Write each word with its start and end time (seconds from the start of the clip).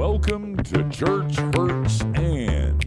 Welcome 0.00 0.56
to 0.56 0.88
Church 0.88 1.36
Hurts 1.36 2.00
and 2.00 2.80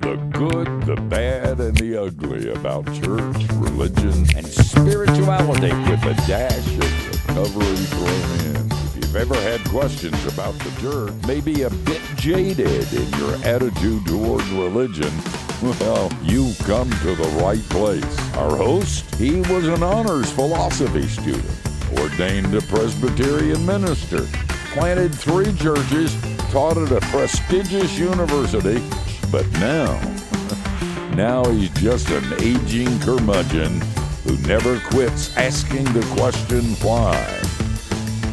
the 0.00 0.16
good, 0.30 0.82
the 0.82 0.96
bad, 1.08 1.58
and 1.58 1.74
the 1.74 2.02
ugly 2.02 2.52
about 2.52 2.84
church, 2.92 3.48
religion, 3.54 4.26
and 4.36 4.46
spirituality 4.46 5.72
with 5.90 6.04
a 6.04 6.14
dash 6.26 6.66
of 6.66 7.28
recovery 7.28 7.76
thrown 7.86 8.56
in. 8.56 8.70
If 8.70 8.96
you've 8.96 9.16
ever 9.16 9.34
had 9.36 9.66
questions 9.70 10.22
about 10.26 10.52
the 10.58 10.82
church, 10.82 11.14
maybe 11.26 11.62
a 11.62 11.70
bit 11.70 12.02
jaded 12.16 12.92
in 12.92 13.10
your 13.18 13.36
attitude 13.36 14.04
toward 14.04 14.44
religion, 14.48 15.12
well, 15.62 16.12
you 16.22 16.52
come 16.64 16.90
to 16.90 17.14
the 17.14 17.40
right 17.42 17.64
place. 17.70 18.34
Our 18.34 18.54
host, 18.54 19.14
he 19.14 19.36
was 19.36 19.66
an 19.66 19.82
honors 19.82 20.30
philosophy 20.30 21.08
student, 21.08 21.58
ordained 21.98 22.54
a 22.54 22.60
Presbyterian 22.60 23.64
minister, 23.64 24.26
planted 24.74 25.14
three 25.14 25.54
churches, 25.54 26.14
taught 26.54 26.78
at 26.78 26.92
a 26.92 27.00
prestigious 27.06 27.98
university, 27.98 28.80
but 29.32 29.44
now, 29.54 30.00
now 31.16 31.44
he's 31.50 31.68
just 31.70 32.08
an 32.10 32.32
aging 32.34 32.96
curmudgeon 33.00 33.80
who 34.22 34.36
never 34.46 34.78
quits 34.78 35.36
asking 35.36 35.82
the 35.86 36.14
question 36.16 36.62
why. 36.76 37.16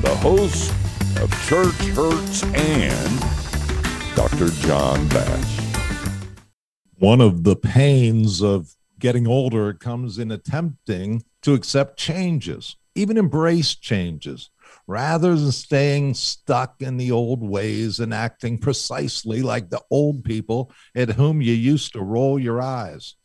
The 0.03 0.15
host 0.17 0.71
of 1.19 1.31
Church 1.47 1.73
Hurts 1.95 2.43
and 2.43 3.19
Dr. 4.15 4.49
John 4.67 5.07
Bash. 5.07 5.59
One 6.99 7.21
of 7.21 7.43
the 7.43 7.55
pains 7.55 8.43
of 8.43 8.75
getting 8.99 9.25
older 9.25 9.73
comes 9.73 10.19
in 10.19 10.29
attempting 10.29 11.23
to 11.41 11.55
accept 11.55 11.97
changes, 11.97 12.75
even 12.93 13.17
embrace 13.17 13.73
changes 13.73 14.51
rather 14.91 15.35
than 15.35 15.53
staying 15.53 16.13
stuck 16.13 16.81
in 16.81 16.97
the 16.97 17.09
old 17.09 17.41
ways 17.41 18.01
and 18.01 18.13
acting 18.13 18.57
precisely 18.57 19.41
like 19.41 19.69
the 19.69 19.81
old 19.89 20.21
people 20.21 20.69
at 20.93 21.11
whom 21.11 21.41
you 21.41 21.53
used 21.53 21.93
to 21.93 22.01
roll 22.01 22.37
your 22.37 22.61
eyes. 22.61 23.15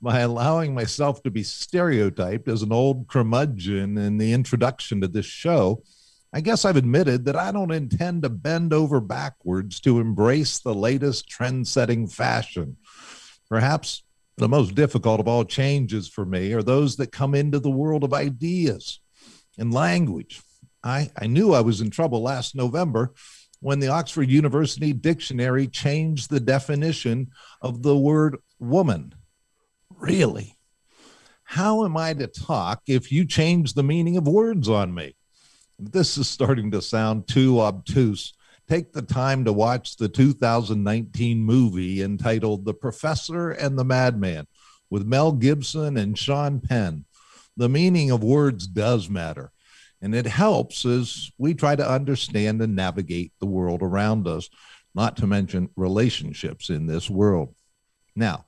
By 0.00 0.20
allowing 0.20 0.72
myself 0.72 1.22
to 1.24 1.30
be 1.30 1.42
stereotyped 1.42 2.48
as 2.48 2.62
an 2.62 2.72
old 2.72 3.06
curmudgeon 3.06 3.98
in 3.98 4.16
the 4.16 4.32
introduction 4.32 5.02
to 5.02 5.08
this 5.08 5.26
show, 5.26 5.82
I 6.32 6.40
guess 6.40 6.64
I've 6.64 6.78
admitted 6.78 7.26
that 7.26 7.36
I 7.36 7.52
don't 7.52 7.70
intend 7.70 8.22
to 8.22 8.30
bend 8.30 8.72
over 8.72 8.98
backwards 8.98 9.80
to 9.80 10.00
embrace 10.00 10.58
the 10.58 10.74
latest 10.74 11.28
trend 11.28 11.68
setting 11.68 12.06
fashion. 12.08 12.78
Perhaps 13.50 14.04
the 14.38 14.48
most 14.48 14.74
difficult 14.74 15.20
of 15.20 15.28
all 15.28 15.44
changes 15.44 16.08
for 16.08 16.24
me 16.24 16.54
are 16.54 16.62
those 16.62 16.96
that 16.96 17.12
come 17.12 17.34
into 17.34 17.58
the 17.58 17.70
world 17.70 18.04
of 18.04 18.14
ideas 18.14 19.00
and 19.58 19.74
language 19.74 20.40
I, 20.84 21.10
I 21.16 21.26
knew 21.26 21.54
I 21.54 21.62
was 21.62 21.80
in 21.80 21.90
trouble 21.90 22.22
last 22.22 22.54
November 22.54 23.14
when 23.60 23.80
the 23.80 23.88
Oxford 23.88 24.30
University 24.30 24.92
Dictionary 24.92 25.66
changed 25.66 26.28
the 26.28 26.40
definition 26.40 27.30
of 27.62 27.82
the 27.82 27.96
word 27.96 28.36
woman. 28.58 29.14
Really? 29.98 30.54
How 31.44 31.84
am 31.84 31.96
I 31.96 32.12
to 32.12 32.26
talk 32.26 32.82
if 32.86 33.10
you 33.10 33.24
change 33.24 33.72
the 33.72 33.82
meaning 33.82 34.18
of 34.18 34.28
words 34.28 34.68
on 34.68 34.92
me? 34.92 35.16
This 35.78 36.18
is 36.18 36.28
starting 36.28 36.70
to 36.72 36.82
sound 36.82 37.26
too 37.26 37.60
obtuse. 37.60 38.34
Take 38.68 38.92
the 38.92 39.02
time 39.02 39.44
to 39.44 39.52
watch 39.52 39.96
the 39.96 40.08
2019 40.08 41.38
movie 41.38 42.02
entitled 42.02 42.64
The 42.64 42.74
Professor 42.74 43.50
and 43.50 43.78
the 43.78 43.84
Madman 43.84 44.46
with 44.90 45.06
Mel 45.06 45.32
Gibson 45.32 45.96
and 45.96 46.18
Sean 46.18 46.60
Penn. 46.60 47.06
The 47.56 47.68
meaning 47.68 48.10
of 48.10 48.22
words 48.22 48.66
does 48.66 49.08
matter. 49.08 49.52
And 50.04 50.14
it 50.14 50.26
helps 50.26 50.84
as 50.84 51.32
we 51.38 51.54
try 51.54 51.74
to 51.74 51.90
understand 51.90 52.60
and 52.60 52.76
navigate 52.76 53.32
the 53.40 53.46
world 53.46 53.80
around 53.80 54.28
us, 54.28 54.50
not 54.94 55.16
to 55.16 55.26
mention 55.26 55.70
relationships 55.76 56.68
in 56.68 56.84
this 56.84 57.08
world. 57.08 57.54
Now, 58.14 58.44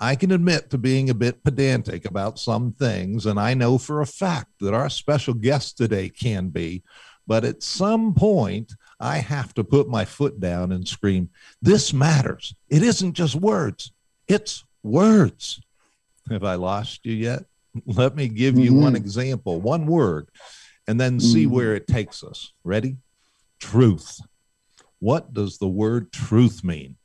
I 0.00 0.16
can 0.16 0.32
admit 0.32 0.70
to 0.70 0.76
being 0.78 1.08
a 1.08 1.14
bit 1.14 1.44
pedantic 1.44 2.04
about 2.04 2.40
some 2.40 2.72
things, 2.72 3.26
and 3.26 3.38
I 3.38 3.54
know 3.54 3.78
for 3.78 4.00
a 4.00 4.06
fact 4.06 4.50
that 4.58 4.74
our 4.74 4.90
special 4.90 5.34
guest 5.34 5.76
today 5.76 6.08
can 6.08 6.48
be. 6.48 6.82
But 7.28 7.44
at 7.44 7.62
some 7.62 8.12
point, 8.12 8.72
I 8.98 9.18
have 9.18 9.54
to 9.54 9.62
put 9.62 9.88
my 9.88 10.04
foot 10.04 10.40
down 10.40 10.72
and 10.72 10.86
scream, 10.88 11.30
This 11.62 11.92
matters. 11.92 12.56
It 12.68 12.82
isn't 12.82 13.12
just 13.12 13.36
words, 13.36 13.92
it's 14.26 14.64
words. 14.82 15.60
Have 16.28 16.42
I 16.42 16.56
lost 16.56 17.06
you 17.06 17.14
yet? 17.14 17.44
Let 17.86 18.16
me 18.16 18.26
give 18.26 18.58
you 18.58 18.72
mm-hmm. 18.72 18.82
one 18.82 18.96
example, 18.96 19.60
one 19.60 19.86
word 19.86 20.28
and 20.88 20.98
then 20.98 21.20
see 21.20 21.46
mm. 21.46 21.50
where 21.50 21.76
it 21.76 21.86
takes 21.86 22.24
us. 22.24 22.52
Ready? 22.64 22.96
Truth. 23.60 24.22
What 24.98 25.34
does 25.34 25.58
the 25.58 25.68
word 25.68 26.10
truth 26.10 26.64
mean? 26.64 26.96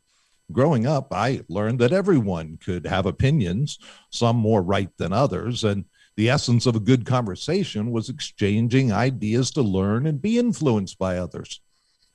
Growing 0.51 0.87
up, 0.87 1.09
I 1.11 1.41
learned 1.49 1.79
that 1.79 1.91
everyone 1.91 2.57
could 2.63 2.87
have 2.87 3.05
opinions, 3.05 3.77
some 4.09 4.37
more 4.37 4.61
right 4.63 4.89
than 4.97 5.11
others, 5.11 5.65
and 5.65 5.85
the 6.15 6.29
essence 6.29 6.65
of 6.65 6.75
a 6.75 6.79
good 6.81 7.05
conversation 7.05 7.91
was 7.91 8.07
exchanging 8.07 8.91
ideas 8.91 9.51
to 9.51 9.61
learn 9.61 10.07
and 10.07 10.21
be 10.21 10.39
influenced 10.39 10.97
by 10.97 11.17
others. 11.17 11.59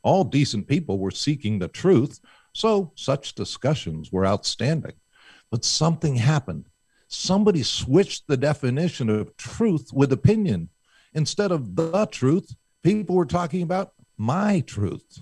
All 0.03 0.25
decent 0.25 0.69
people 0.69 0.99
were 0.99 1.11
seeking 1.11 1.59
the 1.59 1.69
truth, 1.69 2.21
so 2.55 2.93
such 2.95 3.35
discussions 3.35 4.11
were 4.11 4.27
outstanding. 4.27 4.95
But 5.51 5.65
something 5.65 6.17
happened. 6.17 6.69
Somebody 7.09 7.63
switched 7.63 8.27
the 8.27 8.37
definition 8.37 9.11
of 9.11 9.37
truth 9.37 9.91
with 9.93 10.13
opinion 10.13 10.71
instead 11.15 11.53
of 11.53 11.77
the 11.77 12.07
truth, 12.07 12.55
people 12.83 13.17
were 13.17 13.27
talking 13.27 13.63
about 13.63 13.93
my 14.17 14.61
truth. 14.61 15.21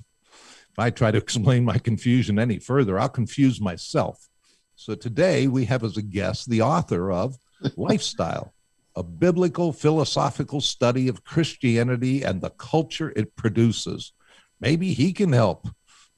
If 0.76 0.78
I 0.78 0.90
try 0.90 1.10
to 1.10 1.18
explain 1.18 1.64
my 1.64 1.78
confusion 1.78 2.38
any 2.38 2.58
further, 2.58 2.98
I'll 2.98 3.08
confuse 3.08 3.60
myself. 3.60 4.28
So 4.74 4.94
today 4.94 5.46
we 5.46 5.64
have 5.64 5.82
as 5.84 5.96
a 5.96 6.02
guest 6.02 6.50
the 6.50 6.62
author 6.62 7.10
of 7.10 7.38
Lifestyle, 7.76 8.52
a 8.94 9.02
biblical 9.02 9.72
philosophical 9.72 10.60
study 10.60 11.08
of 11.08 11.24
Christianity 11.24 12.22
and 12.22 12.42
the 12.42 12.50
culture 12.50 13.12
it 13.16 13.34
produces. 13.36 14.12
Maybe 14.60 14.92
he 14.92 15.12
can 15.12 15.32
help. 15.32 15.66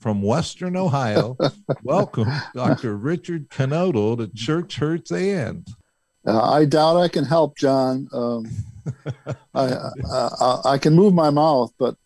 From 0.00 0.23
Western 0.23 0.77
Ohio, 0.77 1.37
welcome 1.83 2.29
Dr. 2.55 2.97
Richard 2.97 3.49
Knodel 3.50 4.19
to 4.19 4.29
Church 4.29 4.77
Hurts 4.77 5.11
and. 5.11 5.67
Uh, 6.25 6.41
I 6.41 6.67
doubt 6.67 6.99
I 6.99 7.09
can 7.09 7.25
help, 7.25 7.56
John. 7.56 8.09
Um, 8.12 8.49
I, 9.54 9.91
I, 10.10 10.60
I, 10.65 10.78
can 10.78 10.94
move 10.94 11.15
my 11.15 11.31
mouth, 11.31 11.72
but 11.78 11.97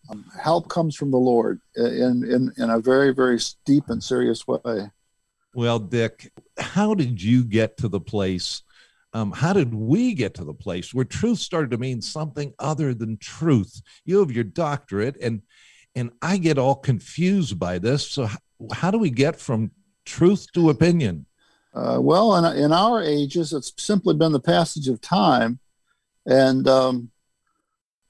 help 0.40 0.68
comes 0.68 0.96
from 0.96 1.10
the 1.10 1.18
Lord 1.18 1.60
in, 1.76 2.24
in, 2.24 2.52
in 2.56 2.70
a 2.70 2.80
very, 2.80 3.12
very 3.12 3.38
deep 3.64 3.84
and 3.88 4.02
serious 4.02 4.46
way. 4.46 4.90
Well, 5.54 5.78
Dick, 5.78 6.32
how 6.58 6.94
did 6.94 7.22
you 7.22 7.44
get 7.44 7.76
to 7.78 7.88
the 7.88 8.00
place? 8.00 8.62
Um, 9.12 9.32
how 9.32 9.52
did 9.52 9.74
we 9.74 10.14
get 10.14 10.34
to 10.34 10.44
the 10.44 10.54
place 10.54 10.94
where 10.94 11.04
truth 11.04 11.38
started 11.38 11.70
to 11.72 11.78
mean 11.78 12.00
something 12.00 12.54
other 12.58 12.94
than 12.94 13.18
truth? 13.18 13.82
You 14.04 14.20
have 14.20 14.32
your 14.32 14.44
doctorate, 14.44 15.16
and 15.20 15.42
and 15.94 16.10
I 16.22 16.38
get 16.38 16.56
all 16.56 16.76
confused 16.76 17.58
by 17.58 17.78
this. 17.78 18.08
So, 18.08 18.26
how, 18.26 18.38
how 18.72 18.90
do 18.90 18.98
we 18.98 19.10
get 19.10 19.36
from 19.36 19.72
truth 20.06 20.46
to 20.54 20.70
opinion? 20.70 21.26
Uh, 21.74 21.98
well, 22.00 22.34
in, 22.36 22.56
in 22.56 22.72
our 22.72 23.02
ages, 23.02 23.52
it's 23.52 23.72
simply 23.76 24.14
been 24.14 24.32
the 24.32 24.40
passage 24.40 24.88
of 24.88 25.00
time 25.00 25.58
and 26.26 26.68
um, 26.68 27.10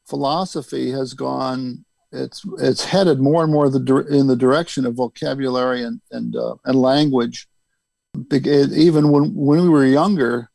philosophy 0.07 0.91
has 0.91 1.15
gone 1.15 1.85
it's 2.13 2.45
it's 2.59 2.85
headed 2.85 3.19
more 3.19 3.43
and 3.43 3.53
more 3.53 3.71
the, 3.71 4.07
in 4.11 4.27
the 4.27 4.37
direction 4.37 4.85
of 4.85 4.95
vocabulary 4.95 5.83
and 5.83 6.01
and, 6.11 6.37
uh, 6.37 6.55
and 6.65 6.77
language. 6.79 7.49
Even 8.31 9.11
when 9.11 9.35
when 9.35 9.63
we 9.63 9.69
were 9.69 9.87
younger 9.87 10.51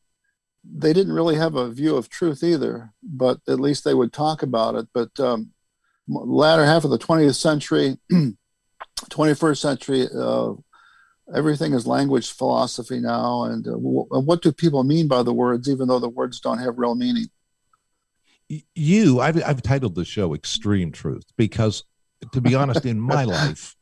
they 0.70 0.94
didn't 0.94 1.14
really 1.14 1.36
have 1.36 1.56
a 1.56 1.72
view 1.72 1.96
of 1.96 2.10
truth 2.10 2.44
either 2.44 2.92
but 3.02 3.40
at 3.48 3.60
least 3.60 3.84
they 3.84 3.94
would 3.94 4.14
talk 4.14 4.44
about 4.44 4.76
it. 4.76 4.88
But 4.94 5.20
um, 5.20 5.52
latter 6.08 6.66
half 6.66 6.84
of 6.84 6.92
the 6.92 7.00
20th 7.00 7.36
century 7.36 7.98
21st 9.10 9.58
century 9.58 10.08
uh, 10.16 10.54
everything 11.36 11.74
is 11.74 11.88
language 11.88 12.32
philosophy 12.32 13.00
now. 13.00 13.46
And 13.46 13.68
uh, 13.68 13.72
w- 13.72 14.08
what 14.10 14.44
do 14.44 14.52
people 14.52 14.84
mean 14.84 15.08
by 15.08 15.24
the 15.24 15.34
words 15.34 15.68
even 15.68 15.88
though 15.88 16.00
the 16.00 16.10
words 16.10 16.40
don't 16.40 16.60
have 16.60 16.78
real 16.78 16.94
meaning 16.94 17.30
you 18.76 19.20
I've, 19.20 19.42
I've 19.44 19.62
titled 19.62 19.96
the 19.96 20.06
show 20.06 20.34
extreme 20.34 20.92
truth 20.92 21.26
because 21.38 21.84
to 22.32 22.42
be 22.42 22.56
honest 22.56 22.86
in 22.86 23.00
my 23.00 23.24
life 23.26 23.76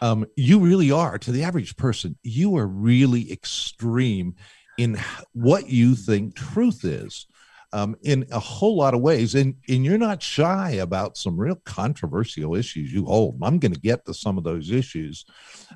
um, 0.00 0.26
you 0.36 0.60
really 0.60 0.90
are 0.90 1.18
to 1.18 1.32
the 1.32 1.44
average 1.44 1.76
person 1.76 2.16
you 2.22 2.56
are 2.56 2.66
really 2.66 3.30
extreme 3.32 4.34
in 4.78 4.98
what 5.32 5.68
you 5.68 5.94
think 5.94 6.34
truth 6.34 6.84
is 6.84 7.26
um, 7.74 7.96
in 8.02 8.24
a 8.30 8.38
whole 8.38 8.76
lot 8.76 8.94
of 8.94 9.00
ways. 9.00 9.34
And, 9.34 9.56
and 9.68 9.84
you're 9.84 9.98
not 9.98 10.22
shy 10.22 10.70
about 10.70 11.16
some 11.16 11.36
real 11.38 11.56
controversial 11.64 12.54
issues 12.54 12.92
you 12.92 13.04
hold. 13.04 13.36
I'm 13.42 13.58
going 13.58 13.74
to 13.74 13.80
get 13.80 14.06
to 14.06 14.14
some 14.14 14.38
of 14.38 14.44
those 14.44 14.70
issues. 14.70 15.24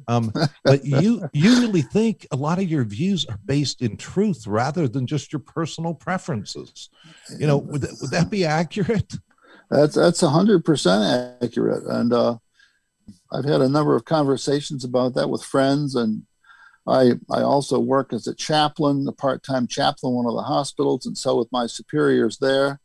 Um, 0.07 0.33
but 0.65 0.85
you, 0.85 1.29
you 1.33 1.61
really 1.61 1.83
think 1.83 2.25
a 2.31 2.37
lot 2.37 2.59
of 2.59 2.71
your 2.71 2.85
views 2.85 3.27
are 3.27 3.39
based 3.45 3.83
in 3.83 3.97
truth 3.97 4.47
rather 4.47 4.87
than 4.87 5.09
just 5.09 5.33
your 5.33 5.41
personal 5.41 5.93
preferences. 5.93 6.89
You 7.37 7.49
know, 7.49 7.59
would 7.59 7.83
that, 7.83 7.99
would 8.01 8.13
that 8.13 8.31
be 8.31 8.45
accurate? 8.45 9.15
That's, 9.69 9.97
that's 9.97 10.23
a 10.23 10.31
hundred 10.31 10.65
percent 10.65 11.37
accurate. 11.43 11.83
And, 11.85 12.13
uh, 12.13 12.39
I've 13.33 13.45
had 13.45 13.61
a 13.61 13.69
number 13.69 13.95
of 13.95 14.05
conversations 14.05 14.85
about 14.85 15.15
that 15.15 15.29
with 15.29 15.43
friends, 15.43 15.95
and 15.95 16.23
I 16.89 17.13
I 17.31 17.43
also 17.43 17.79
work 17.79 18.13
as 18.13 18.27
a 18.27 18.35
chaplain, 18.35 19.07
a 19.09 19.13
part-time 19.13 19.67
chaplain, 19.67 20.13
in 20.13 20.17
one 20.17 20.27
of 20.27 20.35
the 20.35 20.43
hospitals, 20.43 21.07
and 21.07 21.17
so 21.17 21.37
with 21.37 21.53
my 21.53 21.67
superiors 21.67 22.39
there, 22.39 22.81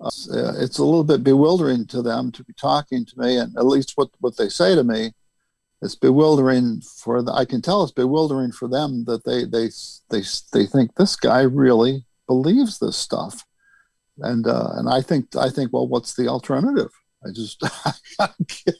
uh, 0.00 0.10
it's 0.58 0.78
a 0.78 0.84
little 0.84 1.04
bit 1.04 1.24
bewildering 1.24 1.86
to 1.86 2.02
them 2.02 2.30
to 2.32 2.44
be 2.44 2.52
talking 2.52 3.04
to 3.04 3.18
me, 3.18 3.36
and 3.36 3.56
at 3.56 3.66
least 3.66 3.92
what 3.96 4.10
what 4.20 4.36
they 4.36 4.48
say 4.48 4.74
to 4.74 4.84
me, 4.84 5.12
it's 5.82 5.96
bewildering 5.96 6.82
for 6.82 7.22
the, 7.22 7.32
I 7.32 7.44
can 7.44 7.62
tell 7.62 7.82
it's 7.82 7.92
bewildering 7.92 8.52
for 8.52 8.68
them 8.68 9.04
that 9.06 9.24
they 9.24 9.44
they 9.44 9.70
they 10.10 10.22
they 10.52 10.66
think 10.66 10.94
this 10.94 11.16
guy 11.16 11.42
really 11.42 12.04
believes 12.26 12.78
this 12.78 12.96
stuff, 12.96 13.44
and 14.18 14.46
uh, 14.46 14.70
and 14.74 14.88
I 14.88 15.00
think 15.00 15.34
I 15.36 15.50
think 15.50 15.72
well, 15.72 15.88
what's 15.88 16.14
the 16.14 16.28
alternative? 16.28 16.90
I 17.24 17.30
just 17.32 17.62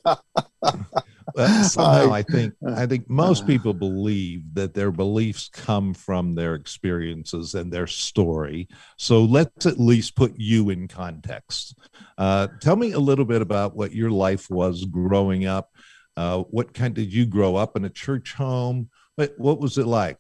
somehow 1.39 2.11
I, 2.13 2.19
I, 2.19 2.23
think 2.23 2.55
I 2.67 2.87
think 2.87 3.09
most 3.09 3.47
people 3.47 3.73
believe 3.73 4.55
that 4.55 4.75
their 4.75 4.91
beliefs 4.91 5.49
come 5.53 5.95
from 5.95 6.35
their 6.35 6.55
experiences 6.55 7.55
and 7.55 7.73
their 7.73 7.87
story. 7.87 8.69
So 8.97 9.25
let's 9.25 9.67
at 9.67 9.79
least 9.79 10.17
put 10.17 10.35
you 10.37 10.71
in 10.71 10.89
context. 10.89 11.79
Uh, 12.17 12.49
tell 12.61 12.77
me 12.77 12.93
a 12.93 12.99
little 12.99 13.25
bit 13.25 13.43
about 13.43 13.77
what 13.77 13.93
your 13.93 14.11
life 14.11 14.51
was 14.51 14.85
growing 14.85 15.47
up. 15.47 15.71
Uh, 16.17 16.43
what 16.51 16.75
kind 16.75 16.95
did 16.95 17.13
you 17.13 17.27
grow 17.27 17.55
up 17.55 17.77
in 17.77 17.85
a 17.85 17.91
church 17.91 18.33
home? 18.33 18.91
What, 19.15 19.35
what 19.39 19.61
was 19.61 19.79
it 19.79 19.87
like? 19.87 20.19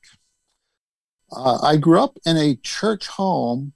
Uh, 1.33 1.59
I 1.63 1.77
grew 1.77 2.01
up 2.01 2.17
in 2.25 2.37
a 2.37 2.57
church 2.57 3.09
home, 3.09 3.73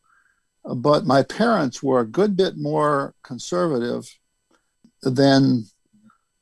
but 0.64 1.04
my 1.04 1.22
parents 1.22 1.82
were 1.82 2.00
a 2.00 2.06
good 2.06 2.36
bit 2.36 2.56
more 2.56 3.14
conservative 3.22 4.18
than 5.02 5.64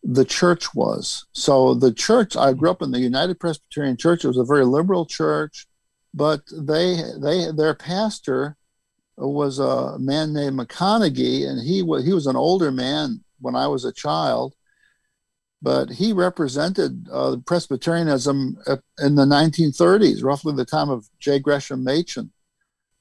the 0.02 0.25
church 0.25 0.75
was. 0.75 1.26
So 1.32 1.75
the 1.75 1.93
church, 1.93 2.37
I 2.37 2.52
grew 2.52 2.70
up 2.70 2.82
in 2.82 2.91
the 2.91 3.00
United 3.00 3.38
Presbyterian 3.38 3.97
Church. 3.97 4.25
It 4.25 4.29
was 4.29 4.38
a 4.38 4.44
very 4.44 4.64
liberal 4.64 5.06
church, 5.06 5.67
but 6.14 6.43
they 6.52 7.02
they 7.19 7.50
their 7.52 7.75
pastor 7.75 8.56
was 9.17 9.58
a 9.58 9.99
man 9.99 10.32
named 10.32 10.58
McConaughey, 10.58 11.49
and 11.49 11.61
he 11.61 11.82
was 11.82 12.05
he 12.05 12.12
was 12.12 12.26
an 12.26 12.37
older 12.37 12.70
man 12.70 13.23
when 13.41 13.55
I 13.55 13.67
was 13.67 13.85
a 13.85 13.93
child, 13.93 14.55
but 15.62 15.91
he 15.91 16.12
represented 16.12 17.06
uh, 17.12 17.37
Presbyterianism 17.44 18.56
in 18.99 19.14
the 19.14 19.25
1930s, 19.25 20.25
roughly 20.25 20.55
the 20.55 20.64
time 20.64 20.91
of 20.91 21.08
J. 21.19 21.38
Gresham 21.38 21.85
Machen. 21.85 22.32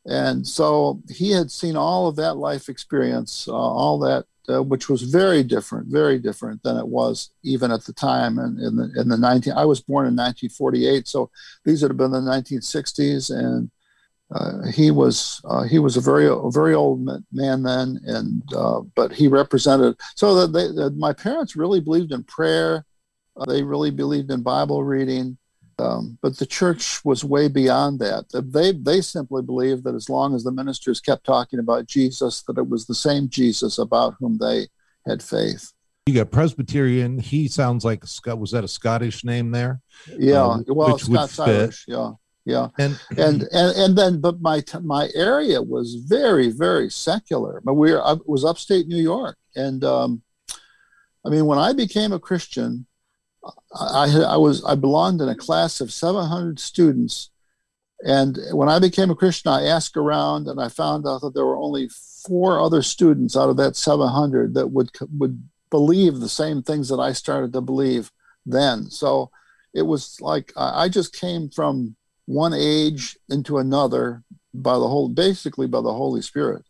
And 0.05 0.47
so 0.47 1.01
he 1.09 1.31
had 1.31 1.51
seen 1.51 1.75
all 1.75 2.07
of 2.07 2.15
that 2.15 2.35
life 2.35 2.69
experience, 2.69 3.47
uh, 3.47 3.53
all 3.53 3.99
that 3.99 4.25
uh, 4.49 4.63
which 4.63 4.89
was 4.89 5.03
very 5.03 5.43
different, 5.43 5.87
very 5.87 6.19
different 6.19 6.61
than 6.63 6.77
it 6.77 6.87
was 6.87 7.31
even 7.43 7.71
at 7.71 7.83
the 7.85 7.93
time. 7.93 8.39
And 8.39 8.59
in 8.59 8.75
the 8.75 8.91
in 8.99 9.09
the 9.09 9.17
19, 9.17 9.53
I 9.53 9.65
was 9.65 9.81
born 9.81 10.07
in 10.07 10.15
1948, 10.15 11.07
so 11.07 11.29
these 11.65 11.81
would 11.81 11.91
have 11.91 11.97
been 11.97 12.11
the 12.11 12.19
1960s, 12.19 13.29
and 13.35 13.69
uh, 14.31 14.67
he 14.71 14.91
was 14.91 15.41
uh, 15.45 15.63
he 15.63 15.79
was 15.79 15.97
a 15.97 16.01
very 16.01 16.27
a 16.27 16.49
very 16.49 16.75
old 16.75 17.03
man 17.31 17.63
then, 17.63 17.99
and 18.05 18.43
uh, 18.55 18.81
but 18.95 19.11
he 19.11 19.27
represented. 19.27 19.95
So 20.15 20.47
that, 20.47 20.95
my 20.97 21.13
parents 21.13 21.55
really 21.55 21.79
believed 21.79 22.11
in 22.11 22.23
prayer. 22.23 22.85
Uh, 23.35 23.45
they 23.45 23.63
really 23.63 23.91
believed 23.91 24.31
in 24.31 24.41
Bible 24.41 24.83
reading. 24.83 25.37
Um, 25.79 26.17
but 26.21 26.37
the 26.37 26.45
church 26.45 27.03
was 27.05 27.23
way 27.23 27.47
beyond 27.47 27.99
that. 27.99 28.25
They 28.33 28.71
they 28.71 29.01
simply 29.01 29.41
believed 29.41 29.83
that 29.85 29.95
as 29.95 30.09
long 30.09 30.35
as 30.35 30.43
the 30.43 30.51
ministers 30.51 30.99
kept 30.99 31.25
talking 31.25 31.59
about 31.59 31.87
Jesus, 31.87 32.41
that 32.43 32.57
it 32.57 32.67
was 32.67 32.85
the 32.85 32.95
same 32.95 33.29
Jesus 33.29 33.77
about 33.77 34.15
whom 34.19 34.37
they 34.37 34.67
had 35.07 35.23
faith. 35.23 35.71
You 36.05 36.15
got 36.15 36.31
Presbyterian. 36.31 37.19
He 37.19 37.47
sounds 37.47 37.85
like 37.85 38.05
Scott. 38.05 38.39
Was 38.39 38.51
that 38.51 38.63
a 38.63 38.67
Scottish 38.67 39.23
name 39.23 39.51
there? 39.51 39.81
Yeah, 40.17 40.43
um, 40.43 40.65
well, 40.67 40.97
Scots 40.97 41.39
Irish. 41.39 41.85
Yeah, 41.87 42.11
yeah. 42.45 42.69
And, 42.79 42.99
and 43.15 43.43
and 43.51 43.77
and 43.77 43.97
then, 43.97 44.19
but 44.19 44.41
my 44.41 44.63
my 44.81 45.09
area 45.13 45.61
was 45.61 45.95
very 45.95 46.49
very 46.49 46.89
secular. 46.89 47.61
But 47.63 47.75
we 47.75 47.91
were, 47.91 48.03
I 48.03 48.15
was 48.25 48.43
upstate 48.43 48.87
New 48.87 49.01
York, 49.01 49.37
and 49.55 49.83
um, 49.83 50.23
I 51.25 51.29
mean, 51.29 51.45
when 51.45 51.59
I 51.59 51.73
became 51.73 52.11
a 52.11 52.19
Christian, 52.19 52.87
I, 53.73 54.23
I 54.27 54.37
was 54.37 54.63
I 54.65 54.75
belonged 54.75 55.21
in 55.21 55.29
a 55.29 55.35
class 55.35 55.81
of 55.81 55.93
700 55.93 56.59
students, 56.59 57.29
and 58.01 58.37
when 58.51 58.69
I 58.69 58.79
became 58.79 59.09
a 59.09 59.15
Christian, 59.15 59.51
I 59.51 59.63
asked 59.63 59.97
around, 59.97 60.47
and 60.47 60.61
I 60.61 60.69
found 60.69 61.07
out 61.07 61.21
that 61.21 61.33
there 61.33 61.45
were 61.45 61.57
only 61.57 61.89
four 62.25 62.59
other 62.59 62.81
students 62.81 63.37
out 63.37 63.49
of 63.49 63.57
that 63.57 63.75
700 63.75 64.53
that 64.55 64.67
would 64.67 64.89
would 65.17 65.43
believe 65.69 66.19
the 66.19 66.29
same 66.29 66.63
things 66.63 66.89
that 66.89 66.99
I 66.99 67.13
started 67.13 67.53
to 67.53 67.61
believe 67.61 68.11
then. 68.45 68.89
So 68.89 69.31
it 69.73 69.83
was 69.83 70.19
like 70.19 70.51
I 70.57 70.89
just 70.89 71.13
came 71.13 71.49
from 71.49 71.95
one 72.25 72.53
age 72.53 73.17
into 73.29 73.57
another 73.57 74.23
by 74.53 74.73
the 74.73 74.87
whole, 74.87 75.09
basically 75.09 75.67
by 75.67 75.81
the 75.81 75.93
Holy 75.93 76.21
Spirit. 76.21 76.63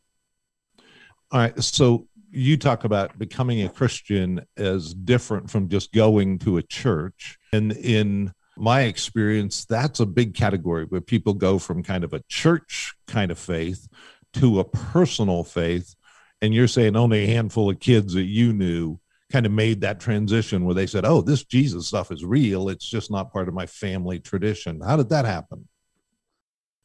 All 1.31 1.39
right. 1.39 1.63
So 1.63 2.07
you 2.31 2.57
talk 2.57 2.83
about 2.83 3.17
becoming 3.17 3.63
a 3.63 3.69
Christian 3.69 4.45
as 4.57 4.93
different 4.93 5.49
from 5.49 5.69
just 5.69 5.91
going 5.91 6.39
to 6.39 6.57
a 6.57 6.63
church. 6.63 7.37
And 7.53 7.71
in 7.71 8.33
my 8.57 8.81
experience, 8.81 9.65
that's 9.65 9.99
a 9.99 10.05
big 10.05 10.35
category 10.35 10.85
where 10.85 11.01
people 11.01 11.33
go 11.33 11.59
from 11.59 11.83
kind 11.83 12.03
of 12.03 12.13
a 12.13 12.23
church 12.27 12.93
kind 13.07 13.31
of 13.31 13.39
faith 13.39 13.87
to 14.33 14.59
a 14.59 14.63
personal 14.63 15.43
faith. 15.43 15.95
And 16.41 16.53
you're 16.53 16.67
saying 16.67 16.95
only 16.95 17.23
a 17.23 17.27
handful 17.27 17.69
of 17.69 17.79
kids 17.79 18.13
that 18.13 18.23
you 18.23 18.53
knew 18.53 18.99
kind 19.31 19.45
of 19.45 19.51
made 19.51 19.81
that 19.81 19.99
transition 19.99 20.65
where 20.65 20.75
they 20.75 20.87
said, 20.87 21.05
oh, 21.05 21.21
this 21.21 21.43
Jesus 21.43 21.87
stuff 21.87 22.11
is 22.11 22.25
real. 22.25 22.69
It's 22.69 22.87
just 22.87 23.11
not 23.11 23.31
part 23.31 23.47
of 23.47 23.53
my 23.53 23.65
family 23.65 24.19
tradition. 24.19 24.81
How 24.81 24.97
did 24.97 25.09
that 25.09 25.25
happen? 25.25 25.67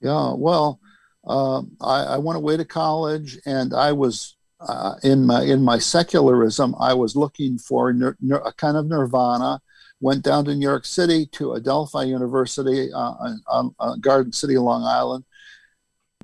Yeah, 0.01 0.35
well, 0.35 0.81
uh, 1.27 1.63
I, 1.81 2.05
I 2.05 2.19
went 2.19 2.37
away 2.37 2.57
to 2.57 2.65
college 2.65 3.39
and 3.47 3.73
I 3.73 3.93
was 3.93 4.37
uh, 4.67 4.95
in 5.03 5.27
my 5.27 5.43
in 5.43 5.63
my 5.63 5.79
secularism, 5.79 6.75
I 6.81 6.95
was 6.95 7.17
looking 7.17 7.59
for 7.59 7.91
a 7.91 8.53
kind 8.53 8.77
of 8.77 8.87
nirvana. 8.87 9.61
Went 10.01 10.25
down 10.25 10.45
to 10.45 10.55
New 10.55 10.67
York 10.67 10.85
City 10.85 11.27
to 11.33 11.55
Adelphi 11.55 12.07
University 12.07 12.93
uh, 12.93 13.15
on, 13.49 13.75
on 13.79 14.01
Garden 14.01 14.33
City, 14.33 14.59
Long 14.59 14.83
Island. 14.83 15.25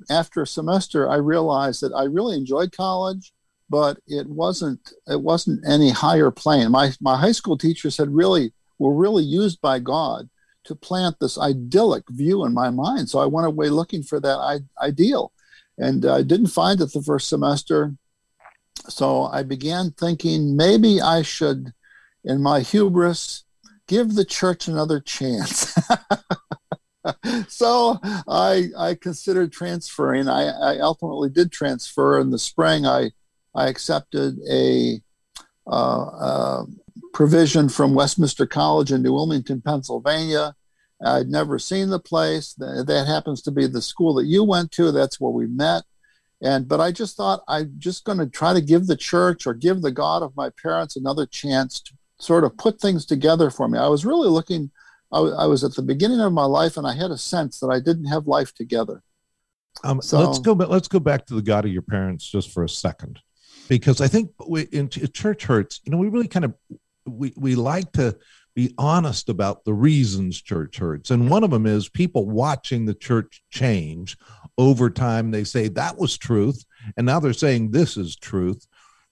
After 0.09 0.41
a 0.41 0.47
semester, 0.47 1.09
I 1.09 1.15
realized 1.15 1.81
that 1.81 1.93
I 1.93 2.03
really 2.03 2.35
enjoyed 2.35 2.71
college, 2.75 3.33
but 3.69 3.97
it 4.07 4.27
wasn't 4.27 4.91
it 5.07 5.21
wasn't 5.21 5.67
any 5.67 5.89
higher 5.89 6.31
plane. 6.31 6.71
My 6.71 6.91
my 6.99 7.17
high 7.17 7.31
school 7.31 7.57
teachers 7.57 7.97
had 7.97 8.09
really 8.09 8.53
were 8.77 8.93
really 8.93 9.23
used 9.23 9.61
by 9.61 9.79
God 9.79 10.29
to 10.63 10.75
plant 10.75 11.17
this 11.19 11.37
idyllic 11.37 12.03
view 12.09 12.45
in 12.45 12.53
my 12.53 12.69
mind. 12.69 13.09
So 13.09 13.19
I 13.19 13.25
went 13.25 13.47
away 13.47 13.69
looking 13.69 14.03
for 14.03 14.19
that 14.19 14.37
I- 14.37 14.85
ideal, 14.85 15.31
and 15.77 16.05
I 16.05 16.21
didn't 16.23 16.47
find 16.47 16.81
it 16.81 16.93
the 16.93 17.01
first 17.01 17.29
semester 17.29 17.95
so 18.87 19.25
I 19.25 19.43
began 19.43 19.91
thinking 19.91 20.55
maybe 20.55 21.01
I 21.01 21.21
should, 21.21 21.73
in 22.23 22.41
my 22.41 22.61
hubris, 22.61 23.43
give 23.87 24.15
the 24.15 24.25
church 24.25 24.67
another 24.67 24.99
chance. 24.99 25.75
so 27.47 27.99
I, 28.27 28.69
I 28.77 28.95
considered 28.95 29.51
transferring. 29.51 30.27
I, 30.27 30.47
I, 30.47 30.79
ultimately 30.79 31.29
did 31.29 31.51
transfer 31.51 32.19
in 32.19 32.29
the 32.29 32.39
spring. 32.39 32.85
I, 32.85 33.11
I 33.55 33.67
accepted 33.67 34.37
a 34.49 35.01
uh, 35.67 36.03
uh, 36.03 36.65
provision 37.13 37.69
from 37.69 37.93
Westminster 37.93 38.45
College 38.45 38.91
in 38.91 39.01
New 39.01 39.13
Wilmington, 39.13 39.61
Pennsylvania. 39.61 40.55
I'd 41.03 41.29
never 41.29 41.57
seen 41.57 41.89
the 41.89 41.99
place. 41.99 42.53
That 42.53 43.05
happens 43.07 43.41
to 43.43 43.51
be 43.51 43.67
the 43.67 43.81
school 43.81 44.13
that 44.15 44.25
you 44.25 44.43
went 44.43 44.71
to. 44.73 44.91
That's 44.91 45.19
where 45.19 45.31
we 45.31 45.47
met. 45.47 45.83
And 46.41 46.67
but 46.67 46.79
I 46.79 46.91
just 46.91 47.15
thought 47.15 47.43
I'm 47.47 47.75
just 47.77 48.03
going 48.03 48.17
to 48.17 48.25
try 48.25 48.53
to 48.53 48.61
give 48.61 48.87
the 48.87 48.97
church 48.97 49.45
or 49.45 49.53
give 49.53 49.81
the 49.81 49.91
God 49.91 50.23
of 50.23 50.35
my 50.35 50.49
parents 50.61 50.95
another 50.95 51.25
chance 51.27 51.79
to 51.81 51.93
sort 52.19 52.43
of 52.43 52.57
put 52.57 52.81
things 52.81 53.05
together 53.05 53.49
for 53.51 53.67
me. 53.67 53.77
I 53.77 53.87
was 53.87 54.05
really 54.05 54.29
looking. 54.29 54.71
I, 55.11 55.19
I 55.19 55.45
was 55.45 55.63
at 55.63 55.75
the 55.75 55.81
beginning 55.81 56.19
of 56.19 56.33
my 56.33 56.45
life, 56.45 56.77
and 56.77 56.87
I 56.87 56.93
had 56.95 57.11
a 57.11 57.17
sense 57.17 57.59
that 57.59 57.67
I 57.67 57.79
didn't 57.79 58.05
have 58.05 58.27
life 58.27 58.55
together. 58.55 59.03
Um, 59.83 60.01
so, 60.01 60.19
let's 60.19 60.39
go. 60.39 60.53
Let's 60.53 60.87
go 60.87 60.99
back 60.99 61.25
to 61.27 61.35
the 61.35 61.41
God 61.41 61.65
of 61.65 61.71
your 61.71 61.81
parents 61.83 62.29
just 62.29 62.51
for 62.51 62.63
a 62.63 62.69
second, 62.69 63.19
because 63.69 64.01
I 64.01 64.07
think 64.07 64.31
we, 64.47 64.63
in 64.63 64.89
church 64.89 65.43
hurts. 65.43 65.79
You 65.85 65.91
know, 65.91 65.97
we 65.97 66.07
really 66.07 66.27
kind 66.27 66.45
of 66.45 66.55
we 67.05 67.33
we 67.35 67.55
like 67.55 67.91
to 67.93 68.17
be 68.55 68.73
honest 68.77 69.29
about 69.29 69.63
the 69.63 69.73
reasons 69.73 70.41
church 70.41 70.77
hurts, 70.77 71.11
and 71.11 71.29
one 71.29 71.43
of 71.43 71.51
them 71.51 71.65
is 71.65 71.87
people 71.87 72.27
watching 72.27 72.85
the 72.85 72.95
church 72.95 73.43
change 73.51 74.17
over 74.61 74.89
time 74.89 75.31
they 75.31 75.43
say 75.43 75.67
that 75.67 75.97
was 75.97 76.17
truth 76.17 76.63
and 76.95 77.05
now 77.05 77.19
they're 77.19 77.33
saying 77.33 77.71
this 77.71 77.97
is 77.97 78.15
truth. 78.15 78.65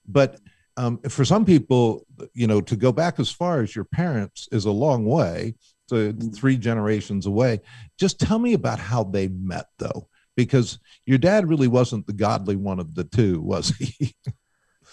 But 0.07 0.39
um, 0.77 0.99
for 1.09 1.25
some 1.25 1.45
people 1.45 2.05
you 2.33 2.47
know 2.47 2.61
to 2.61 2.75
go 2.75 2.91
back 2.91 3.19
as 3.19 3.31
far 3.31 3.61
as 3.61 3.75
your 3.75 3.85
parents 3.85 4.47
is 4.51 4.65
a 4.65 4.71
long 4.71 5.05
way 5.05 5.55
so 5.87 6.13
three 6.35 6.55
generations 6.55 7.25
away. 7.25 7.61
Just 7.97 8.19
tell 8.19 8.37
me 8.37 8.53
about 8.53 8.79
how 8.79 9.03
they 9.03 9.27
met 9.27 9.65
though 9.79 10.07
because 10.35 10.79
your 11.05 11.17
dad 11.17 11.49
really 11.49 11.67
wasn't 11.67 12.05
the 12.05 12.13
godly 12.13 12.55
one 12.55 12.79
of 12.79 12.95
the 12.95 13.03
two 13.03 13.41
was 13.41 13.69
he? 13.77 14.15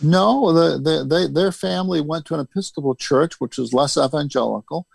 No, 0.00 0.52
the, 0.52 0.78
the, 0.78 1.04
they, 1.04 1.32
their 1.32 1.52
family 1.52 2.00
went 2.00 2.26
to 2.26 2.34
an 2.34 2.40
Episcopal 2.40 2.94
church, 2.94 3.40
which 3.40 3.56
was 3.56 3.72
less 3.72 3.96
evangelical, 3.96 4.86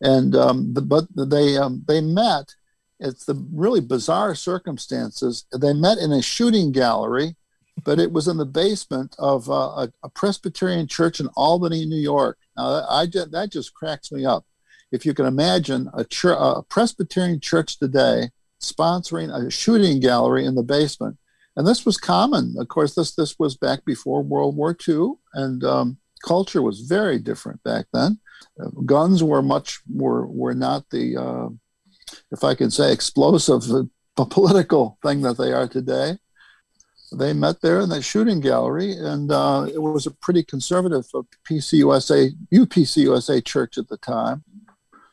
and 0.00 0.34
um, 0.34 0.72
the, 0.72 0.80
but 0.80 1.04
they 1.14 1.56
um, 1.58 1.84
they 1.86 2.00
met. 2.00 2.54
It's 2.98 3.24
the 3.24 3.34
really 3.52 3.80
bizarre 3.80 4.34
circumstances. 4.34 5.44
They 5.52 5.72
met 5.72 5.98
in 5.98 6.12
a 6.12 6.22
shooting 6.22 6.72
gallery, 6.72 7.36
but 7.84 7.98
it 7.98 8.12
was 8.12 8.26
in 8.26 8.38
the 8.38 8.46
basement 8.46 9.14
of 9.18 9.50
uh, 9.50 9.52
a, 9.52 9.92
a, 10.02 10.08
Presbyterian 10.08 10.86
church 10.86 11.20
in 11.20 11.28
Albany, 11.36 11.84
New 11.84 12.00
York. 12.00 12.38
Now, 12.56 12.86
I 12.88 13.06
that 13.06 13.50
just 13.52 13.74
cracks 13.74 14.10
me 14.10 14.24
up. 14.24 14.46
If 14.90 15.04
you 15.04 15.12
can 15.12 15.26
imagine 15.26 15.90
a, 15.92 16.06
a 16.32 16.62
Presbyterian 16.62 17.40
church 17.40 17.78
today 17.78 18.30
sponsoring 18.62 19.30
a 19.30 19.50
shooting 19.50 20.00
gallery 20.00 20.46
in 20.46 20.54
the 20.54 20.62
basement 20.62 21.18
and 21.56 21.66
this 21.66 21.84
was 21.86 21.96
common. 21.96 22.54
Of 22.58 22.68
course, 22.68 22.94
this 22.94 23.14
this 23.14 23.38
was 23.38 23.56
back 23.56 23.84
before 23.84 24.22
World 24.22 24.56
War 24.56 24.76
II, 24.86 25.14
and 25.32 25.64
um, 25.64 25.96
culture 26.24 26.62
was 26.62 26.80
very 26.80 27.18
different 27.18 27.62
back 27.62 27.86
then. 27.92 28.20
Uh, 28.60 28.68
guns 28.84 29.24
were 29.24 29.42
much 29.42 29.80
were 29.88 30.26
were 30.26 30.54
not 30.54 30.88
the, 30.90 31.16
uh, 31.16 31.48
if 32.30 32.44
I 32.44 32.54
can 32.54 32.70
say, 32.70 32.92
explosive 32.92 33.62
uh, 33.70 34.24
political 34.24 34.98
thing 35.02 35.22
that 35.22 35.38
they 35.38 35.52
are 35.52 35.68
today. 35.68 36.18
They 37.12 37.32
met 37.32 37.60
there 37.60 37.80
in 37.80 37.88
that 37.90 38.02
shooting 38.02 38.40
gallery, 38.40 38.92
and 38.92 39.30
uh, 39.30 39.68
it 39.72 39.78
was 39.80 40.06
a 40.06 40.10
pretty 40.10 40.42
conservative 40.42 41.06
uh, 41.14 41.22
PCUSA 41.48 42.32
UPCUSA 42.52 43.44
church 43.44 43.78
at 43.78 43.88
the 43.88 43.96
time. 43.98 44.42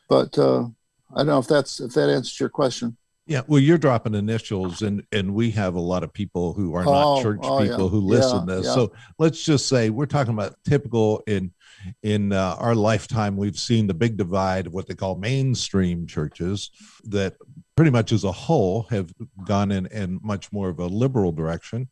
But 0.10 0.38
uh, 0.38 0.66
I 1.14 1.18
don't 1.18 1.28
know 1.28 1.40
if 1.40 1.48
that's 1.48 1.80
if 1.80 1.94
that 1.94 2.10
answers 2.10 2.40
your 2.40 2.50
question. 2.50 2.98
Yeah, 3.26 3.42
well, 3.48 3.60
you're 3.60 3.78
dropping 3.78 4.16
initials, 4.16 4.82
and 4.82 5.04
and 5.12 5.34
we 5.34 5.52
have 5.52 5.76
a 5.76 5.80
lot 5.80 6.04
of 6.04 6.12
people 6.12 6.54
who 6.54 6.76
are 6.76 6.84
not 6.84 7.20
oh, 7.20 7.22
church 7.22 7.40
oh, 7.44 7.60
people 7.60 7.84
yeah. 7.84 7.90
who 7.90 8.00
listen 8.00 8.50
yeah, 8.50 8.56
this. 8.56 8.66
Yeah. 8.66 8.74
So 8.74 8.92
let's 9.20 9.44
just 9.44 9.70
say 9.70 9.90
we're 9.90 10.08
talking 10.08 10.34
about 10.34 10.56
typical 10.68 11.24
in 11.28 11.54
in 12.02 12.32
uh, 12.32 12.56
our 12.60 12.76
lifetime. 12.76 13.38
We've 13.38 13.58
seen 13.58 13.88
the 13.88 13.94
big 13.94 14.18
divide 14.18 14.68
of 14.68 14.74
what 14.74 14.88
they 14.88 14.96
call 14.96 15.16
mainstream 15.16 16.08
churches 16.08 16.72
that 17.06 17.36
pretty 17.76 17.92
much 17.92 18.12
as 18.12 18.24
a 18.24 18.32
whole 18.32 18.84
have 18.84 19.14
gone 19.46 19.72
in 19.72 19.86
in 19.88 20.20
much 20.24 20.52
more 20.52 20.70
of 20.70 20.80
a 20.80 20.88
liberal 20.88 21.32
direction. 21.32 21.88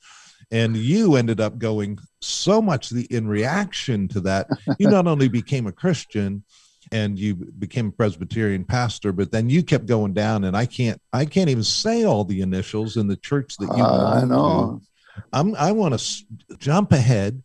And 0.52 0.76
you 0.76 1.16
ended 1.16 1.40
up 1.40 1.58
going 1.60 1.98
so 2.20 2.62
much 2.62 2.90
the 2.90 3.06
in 3.06 3.28
reaction 3.28 4.08
to 4.10 4.20
that. 4.22 4.48
You 4.80 4.90
not 4.90 5.08
only 5.08 5.30
became 5.30 5.66
a 5.66 5.72
Christian, 5.72 6.44
and 6.92 7.18
you 7.18 7.36
became 7.36 7.88
a 7.88 7.92
Presbyterian 7.92 8.66
pastor, 8.66 9.12
but 9.12 9.32
then 9.32 9.50
you 9.50 9.64
kept 9.64 9.86
going 9.86 10.14
down, 10.14 10.44
and 10.44 10.56
I 10.58 10.66
can't 10.66 11.02
I 11.14 11.26
can't 11.26 11.50
even 11.50 11.64
say 11.64 12.04
all 12.04 12.26
the 12.26 12.42
initials 12.42 12.98
in 12.98 13.08
the 13.08 13.16
church 13.16 13.56
that 13.58 13.76
you. 13.78 13.84
Uh, 13.84 14.22
I 14.22 14.26
know. 14.26 14.82
To. 14.82 15.26
I'm 15.34 15.56
I 15.56 15.72
want 15.72 15.98
to 15.98 16.58
jump 16.58 16.92
ahead. 16.92 17.42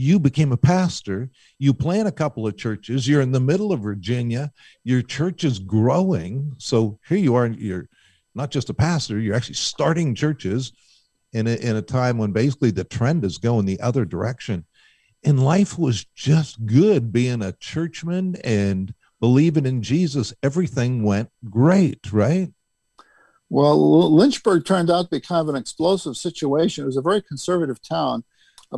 You 0.00 0.18
became 0.18 0.50
a 0.50 0.56
pastor. 0.56 1.28
You 1.58 1.74
plant 1.74 2.08
a 2.08 2.12
couple 2.12 2.46
of 2.46 2.56
churches. 2.56 3.06
You're 3.06 3.20
in 3.20 3.32
the 3.32 3.40
middle 3.40 3.70
of 3.70 3.80
Virginia. 3.80 4.50
Your 4.82 5.02
church 5.02 5.44
is 5.44 5.58
growing. 5.58 6.54
So 6.58 6.98
here 7.06 7.18
you 7.18 7.34
are. 7.34 7.46
You're 7.46 7.88
not 8.34 8.50
just 8.50 8.70
a 8.70 8.74
pastor. 8.74 9.18
You're 9.18 9.36
actually 9.36 9.56
starting 9.56 10.14
churches 10.14 10.72
in 11.32 11.46
a, 11.46 11.54
in 11.54 11.76
a 11.76 11.82
time 11.82 12.16
when 12.16 12.32
basically 12.32 12.70
the 12.70 12.84
trend 12.84 13.24
is 13.24 13.38
going 13.38 13.66
the 13.66 13.80
other 13.80 14.04
direction 14.04 14.64
and 15.22 15.44
life 15.44 15.78
was 15.78 16.04
just 16.14 16.64
good 16.64 17.12
being 17.12 17.42
a 17.42 17.52
churchman 17.52 18.36
and 18.42 18.94
believing 19.20 19.66
in 19.66 19.82
Jesus. 19.82 20.32
Everything 20.42 21.02
went 21.04 21.30
great, 21.50 22.10
right? 22.12 22.52
Well, 23.50 24.14
Lynchburg 24.14 24.64
turned 24.64 24.90
out 24.90 25.02
to 25.02 25.08
be 25.10 25.20
kind 25.20 25.40
of 25.40 25.54
an 25.54 25.60
explosive 25.60 26.16
situation. 26.16 26.84
It 26.84 26.86
was 26.86 26.96
a 26.96 27.02
very 27.02 27.20
conservative 27.20 27.82
town, 27.82 28.24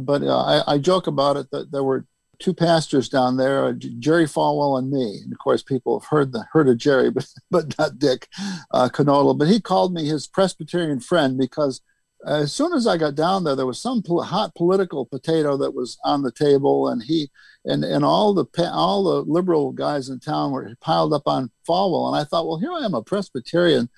but 0.00 0.22
uh, 0.22 0.62
I, 0.66 0.74
I, 0.74 0.78
joke 0.78 1.06
about 1.06 1.36
it 1.36 1.50
that 1.50 1.70
there 1.70 1.84
were 1.84 2.06
two 2.38 2.54
pastors 2.54 3.08
down 3.08 3.36
there, 3.36 3.66
uh, 3.66 3.72
Jerry 3.72 4.24
Falwell 4.24 4.78
and 4.78 4.90
me. 4.90 5.20
And 5.22 5.32
of 5.32 5.38
course, 5.38 5.62
people 5.62 6.00
have 6.00 6.08
heard 6.08 6.32
the 6.32 6.46
heard 6.52 6.68
of 6.68 6.78
Jerry, 6.78 7.10
but 7.10 7.26
but 7.50 7.78
not 7.78 7.98
Dick 7.98 8.28
uh, 8.72 8.88
Knodel. 8.88 9.38
But 9.38 9.48
he 9.48 9.60
called 9.60 9.92
me 9.92 10.06
his 10.06 10.26
Presbyterian 10.26 11.00
friend 11.00 11.38
because 11.38 11.80
as 12.26 12.52
soon 12.52 12.72
as 12.72 12.86
I 12.86 12.96
got 12.96 13.14
down 13.14 13.44
there, 13.44 13.56
there 13.56 13.66
was 13.66 13.80
some 13.80 14.02
pol- 14.02 14.22
hot 14.22 14.54
political 14.54 15.06
potato 15.06 15.56
that 15.56 15.74
was 15.74 15.98
on 16.04 16.22
the 16.22 16.32
table, 16.32 16.88
and 16.88 17.02
he 17.02 17.30
and 17.64 17.84
and 17.84 18.04
all 18.04 18.34
the 18.34 18.46
all 18.72 19.04
the 19.04 19.30
liberal 19.30 19.72
guys 19.72 20.08
in 20.08 20.20
town 20.20 20.52
were 20.52 20.74
piled 20.80 21.12
up 21.12 21.26
on 21.26 21.50
Falwell, 21.68 22.08
and 22.08 22.20
I 22.20 22.24
thought, 22.24 22.46
well, 22.46 22.58
here 22.58 22.72
I 22.72 22.84
am, 22.84 22.94
a 22.94 23.02
Presbyterian, 23.02 23.88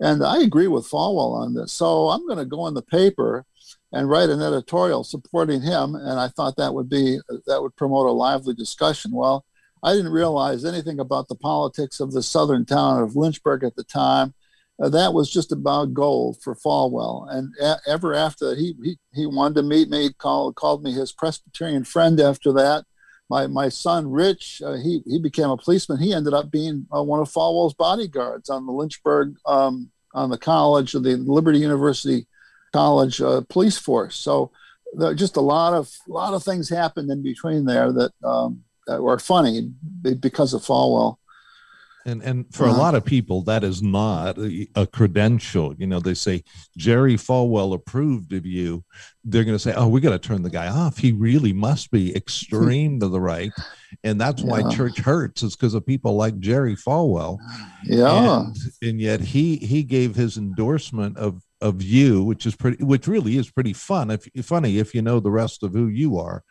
and 0.00 0.24
I 0.24 0.42
agree 0.42 0.68
with 0.68 0.88
Falwell 0.88 1.34
on 1.34 1.54
this, 1.54 1.72
so 1.72 2.08
I'm 2.08 2.26
going 2.26 2.38
to 2.38 2.44
go 2.44 2.66
in 2.66 2.74
the 2.74 2.82
paper 2.82 3.44
and 3.92 4.08
write 4.08 4.30
an 4.30 4.40
editorial 4.40 5.04
supporting 5.04 5.60
him, 5.60 5.94
and 5.94 6.18
I 6.18 6.28
thought 6.28 6.56
that 6.56 6.74
would 6.74 6.88
be 6.88 7.18
that 7.46 7.60
would 7.62 7.76
promote 7.76 8.06
a 8.06 8.12
lively 8.12 8.54
discussion. 8.54 9.12
Well, 9.12 9.44
I 9.82 9.94
didn't 9.94 10.12
realize 10.12 10.64
anything 10.64 11.00
about 11.00 11.28
the 11.28 11.34
politics 11.34 12.00
of 12.00 12.12
the 12.12 12.22
southern 12.22 12.64
town 12.64 13.02
of 13.02 13.16
Lynchburg 13.16 13.64
at 13.64 13.76
the 13.76 13.84
time 13.84 14.34
uh, 14.82 14.88
that 14.88 15.12
was 15.12 15.30
just 15.30 15.52
about 15.52 15.94
gold 15.94 16.38
for 16.42 16.54
Falwell. 16.54 17.26
And 17.30 17.52
a- 17.60 17.80
ever 17.86 18.14
after 18.14 18.54
he, 18.54 18.74
he, 18.82 18.98
he 19.14 19.26
wanted 19.26 19.54
to 19.56 19.62
meet 19.62 19.88
me, 19.88 20.10
called, 20.12 20.56
called 20.56 20.82
me 20.82 20.92
his 20.92 21.12
Presbyterian 21.12 21.84
friend 21.84 22.18
after 22.20 22.52
that. 22.54 22.84
My, 23.30 23.46
my 23.46 23.68
son, 23.68 24.10
Rich, 24.10 24.60
uh, 24.64 24.74
he, 24.74 25.02
he 25.06 25.18
became 25.18 25.50
a 25.50 25.56
policeman. 25.56 25.98
He 25.98 26.12
ended 26.12 26.34
up 26.34 26.50
being 26.50 26.86
uh, 26.94 27.02
one 27.02 27.20
of 27.20 27.30
Falwell's 27.30 27.74
bodyguards 27.74 28.50
on 28.50 28.66
the 28.66 28.72
Lynchburg, 28.72 29.36
um, 29.46 29.90
on 30.14 30.30
the 30.30 30.38
college, 30.38 30.94
of 30.94 31.02
the 31.02 31.16
Liberty 31.16 31.58
University 31.58 32.26
College 32.72 33.20
uh, 33.20 33.42
police 33.48 33.78
force. 33.78 34.16
So 34.16 34.50
there 34.94 35.14
just 35.14 35.36
a 35.36 35.40
lot 35.40 35.74
of, 35.74 35.90
lot 36.08 36.34
of 36.34 36.42
things 36.42 36.68
happened 36.68 37.10
in 37.10 37.22
between 37.22 37.64
there 37.64 37.92
that, 37.92 38.12
um, 38.24 38.62
that 38.86 39.02
were 39.02 39.18
funny 39.18 39.70
because 40.02 40.54
of 40.54 40.62
Falwell. 40.62 41.16
And 42.04 42.22
and 42.22 42.52
for 42.52 42.64
uh-huh. 42.64 42.76
a 42.76 42.78
lot 42.78 42.94
of 42.94 43.04
people, 43.04 43.42
that 43.42 43.62
is 43.62 43.82
not 43.82 44.38
a, 44.38 44.66
a, 44.74 44.86
credential. 44.86 45.74
You 45.78 45.86
know, 45.86 46.00
they 46.00 46.14
say 46.14 46.42
Jerry 46.76 47.14
Falwell 47.14 47.74
approved 47.74 48.32
of 48.32 48.44
you. 48.44 48.84
They're 49.24 49.44
going 49.44 49.54
to 49.54 49.62
say, 49.62 49.72
"Oh, 49.74 49.88
we 49.88 50.00
got 50.00 50.10
to 50.10 50.18
turn 50.18 50.42
the 50.42 50.50
guy 50.50 50.68
off. 50.68 50.98
He 50.98 51.12
really 51.12 51.52
must 51.52 51.90
be 51.90 52.14
extreme 52.16 52.98
to 53.00 53.08
the 53.08 53.20
right," 53.20 53.52
and 54.02 54.20
that's 54.20 54.42
yeah. 54.42 54.48
why 54.48 54.74
church 54.74 54.98
hurts. 54.98 55.42
Is 55.42 55.54
because 55.54 55.74
of 55.74 55.86
people 55.86 56.16
like 56.16 56.38
Jerry 56.40 56.74
Falwell. 56.74 57.38
Yeah, 57.84 58.40
and, 58.40 58.56
and 58.82 59.00
yet 59.00 59.20
he 59.20 59.56
he 59.56 59.84
gave 59.84 60.16
his 60.16 60.36
endorsement 60.38 61.16
of 61.18 61.40
of 61.62 61.82
you, 61.82 62.24
which 62.24 62.44
is 62.44 62.54
pretty, 62.54 62.82
which 62.84 63.06
really 63.06 63.38
is 63.38 63.50
pretty 63.50 63.72
fun. 63.72 64.10
If 64.10 64.28
funny, 64.44 64.78
if 64.78 64.94
you 64.94 65.00
know 65.00 65.20
the 65.20 65.30
rest 65.30 65.62
of 65.62 65.72
who 65.72 65.88
you 65.88 66.18
are. 66.18 66.44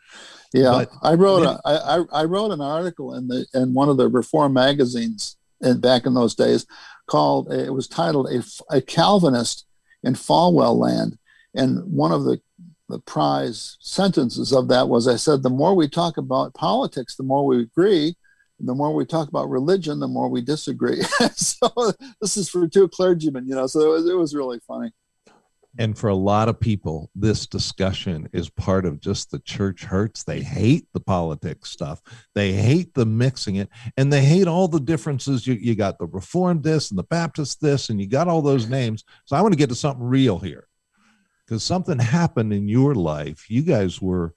Yeah, 0.52 0.70
but 0.70 0.90
I 1.02 1.14
wrote 1.14 1.44
a, 1.44 1.60
I, 1.64 2.04
I 2.12 2.24
wrote 2.24 2.50
an 2.50 2.60
article 2.60 3.14
in 3.14 3.28
the 3.28 3.46
in 3.54 3.74
one 3.74 3.88
of 3.88 3.96
the 3.96 4.08
Reform 4.08 4.52
magazines 4.54 5.36
and 5.60 5.80
back 5.80 6.06
in 6.06 6.14
those 6.14 6.34
days 6.34 6.66
called 7.06 7.52
it 7.52 7.72
was 7.72 7.88
titled 7.88 8.28
a, 8.30 8.42
a 8.76 8.80
Calvinist 8.80 9.66
in 10.02 10.14
Falwell 10.14 10.76
land 10.76 11.18
and 11.54 11.82
one 11.84 12.12
of 12.12 12.24
the 12.24 12.40
the 12.88 12.98
prize 13.00 13.78
sentences 13.80 14.52
of 14.52 14.68
that 14.68 14.88
was 14.88 15.08
I 15.08 15.16
said 15.16 15.42
the 15.42 15.50
more 15.50 15.74
we 15.74 15.88
talk 15.88 16.16
about 16.16 16.54
politics 16.54 17.16
the 17.16 17.22
more 17.22 17.46
we 17.46 17.62
agree 17.62 18.16
the 18.64 18.74
more 18.74 18.94
we 18.94 19.04
talk 19.04 19.28
about 19.28 19.48
religion 19.48 19.98
the 19.98 20.08
more 20.08 20.28
we 20.28 20.40
disagree 20.40 21.02
so 21.34 21.68
this 22.20 22.36
is 22.36 22.48
for 22.48 22.68
two 22.68 22.88
clergymen 22.88 23.46
you 23.46 23.54
know 23.54 23.66
so 23.66 23.80
it 23.80 23.88
was, 23.88 24.08
it 24.08 24.14
was 24.14 24.34
really 24.34 24.60
funny 24.66 24.92
and 25.78 25.96
for 25.96 26.08
a 26.08 26.14
lot 26.14 26.48
of 26.48 26.60
people, 26.60 27.10
this 27.14 27.46
discussion 27.46 28.28
is 28.32 28.50
part 28.50 28.84
of 28.84 29.00
just 29.00 29.30
the 29.30 29.38
church 29.38 29.84
hurts. 29.84 30.22
They 30.22 30.42
hate 30.42 30.86
the 30.92 31.00
politics 31.00 31.70
stuff. 31.70 32.02
They 32.34 32.52
hate 32.52 32.92
the 32.92 33.06
mixing 33.06 33.56
it, 33.56 33.70
and 33.96 34.12
they 34.12 34.22
hate 34.22 34.46
all 34.46 34.68
the 34.68 34.80
differences. 34.80 35.46
You, 35.46 35.54
you 35.54 35.74
got 35.74 35.98
the 35.98 36.06
Reformed 36.06 36.62
this 36.62 36.90
and 36.90 36.98
the 36.98 37.04
Baptist 37.04 37.60
this, 37.60 37.88
and 37.88 38.00
you 38.00 38.06
got 38.06 38.28
all 38.28 38.42
those 38.42 38.68
names. 38.68 39.04
So 39.24 39.34
I 39.34 39.40
want 39.40 39.54
to 39.54 39.58
get 39.58 39.70
to 39.70 39.74
something 39.74 40.04
real 40.04 40.38
here, 40.38 40.68
because 41.46 41.62
something 41.62 41.98
happened 41.98 42.52
in 42.52 42.68
your 42.68 42.94
life. 42.94 43.50
You 43.50 43.62
guys 43.62 44.00
were 44.00 44.34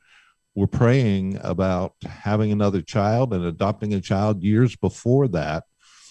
were 0.55 0.67
praying 0.67 1.37
about 1.41 1.95
having 2.05 2.53
another 2.53 2.81
child 2.81 3.33
and 3.33 3.43
adopting 3.43 3.93
a 3.93 3.99
child 3.99 4.41
years 4.41 4.73
before 4.77 5.27
that 5.27 5.65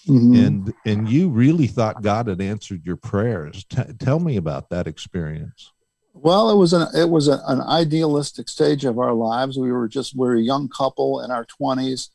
Mm-hmm. 0.07 0.35
And 0.35 0.73
and 0.85 1.09
you 1.09 1.29
really 1.29 1.67
thought 1.67 2.01
God 2.01 2.27
had 2.27 2.41
answered 2.41 2.85
your 2.85 2.95
prayers. 2.95 3.63
T- 3.65 3.93
tell 3.97 4.19
me 4.19 4.37
about 4.37 4.69
that 4.69 4.87
experience. 4.87 5.71
Well, 6.13 6.49
it 6.49 6.55
was 6.55 6.73
an 6.73 6.87
it 6.95 7.09
was 7.09 7.27
a, 7.27 7.41
an 7.47 7.61
idealistic 7.61 8.47
stage 8.49 8.85
of 8.85 8.99
our 8.99 9.13
lives. 9.13 9.57
We 9.57 9.71
were 9.71 9.87
just 9.87 10.15
we 10.15 10.27
are 10.27 10.35
a 10.35 10.41
young 10.41 10.69
couple 10.69 11.21
in 11.21 11.31
our 11.31 11.45
twenties, 11.45 12.09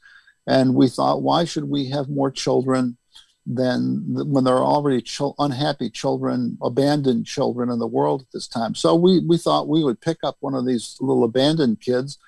and 0.46 0.74
we 0.74 0.88
thought, 0.88 1.22
why 1.22 1.44
should 1.44 1.64
we 1.64 1.90
have 1.90 2.08
more 2.08 2.30
children 2.30 2.96
than 3.44 4.04
when 4.06 4.44
there 4.44 4.54
are 4.54 4.64
already 4.64 5.02
ch- 5.02 5.22
unhappy 5.38 5.90
children, 5.90 6.58
abandoned 6.62 7.26
children 7.26 7.70
in 7.70 7.78
the 7.78 7.86
world 7.86 8.22
at 8.22 8.32
this 8.32 8.46
time? 8.46 8.74
So 8.74 8.94
we 8.94 9.18
we 9.18 9.36
thought 9.36 9.68
we 9.68 9.82
would 9.84 10.00
pick 10.00 10.18
up 10.22 10.36
one 10.40 10.54
of 10.54 10.64
these 10.64 10.96
little 11.00 11.24
abandoned 11.24 11.80
kids 11.80 12.18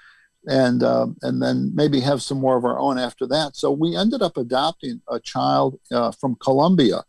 and 0.46 0.82
uh, 0.82 1.06
and 1.22 1.40
then 1.40 1.72
maybe 1.74 2.00
have 2.00 2.22
some 2.22 2.38
more 2.38 2.56
of 2.56 2.64
our 2.64 2.78
own 2.78 2.98
after 2.98 3.26
that. 3.28 3.56
So 3.56 3.70
we 3.70 3.96
ended 3.96 4.22
up 4.22 4.36
adopting 4.36 5.00
a 5.08 5.20
child 5.20 5.78
uh, 5.92 6.12
from 6.12 6.36
Colombia, 6.36 7.04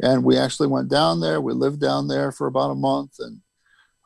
and 0.00 0.24
we 0.24 0.38
actually 0.38 0.68
went 0.68 0.88
down 0.88 1.20
there. 1.20 1.40
We 1.40 1.52
lived 1.52 1.80
down 1.80 2.08
there 2.08 2.32
for 2.32 2.46
about 2.46 2.70
a 2.70 2.76
month, 2.76 3.16
and 3.18 3.40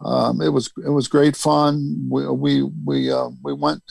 um, 0.04 0.40
it 0.40 0.48
was 0.48 0.72
it 0.84 0.90
was 0.90 1.08
great 1.08 1.36
fun. 1.36 2.08
We 2.10 2.28
we 2.28 2.62
we 2.84 3.12
uh, 3.12 3.30
we 3.42 3.52
went. 3.52 3.82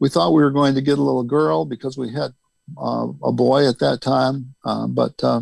We 0.00 0.08
thought 0.08 0.32
we 0.32 0.42
were 0.42 0.52
going 0.52 0.76
to 0.76 0.82
get 0.82 0.98
a 0.98 1.02
little 1.02 1.24
girl 1.24 1.64
because 1.64 1.98
we 1.98 2.12
had 2.12 2.32
uh, 2.80 3.08
a 3.24 3.32
boy 3.32 3.66
at 3.68 3.80
that 3.80 4.00
time, 4.00 4.54
uh, 4.64 4.86
but 4.86 5.24
uh, 5.24 5.40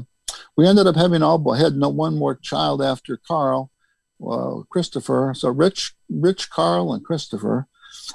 we 0.56 0.66
ended 0.66 0.86
up 0.86 0.96
having 0.96 1.22
all. 1.22 1.52
Had 1.52 1.74
no 1.74 1.90
one 1.90 2.16
more 2.16 2.36
child 2.36 2.80
after 2.80 3.20
Carl, 3.28 3.70
Christopher. 4.70 5.34
So 5.36 5.50
Rich, 5.50 5.94
Rich, 6.08 6.48
Carl, 6.48 6.94
and 6.94 7.04
Christopher, 7.04 7.68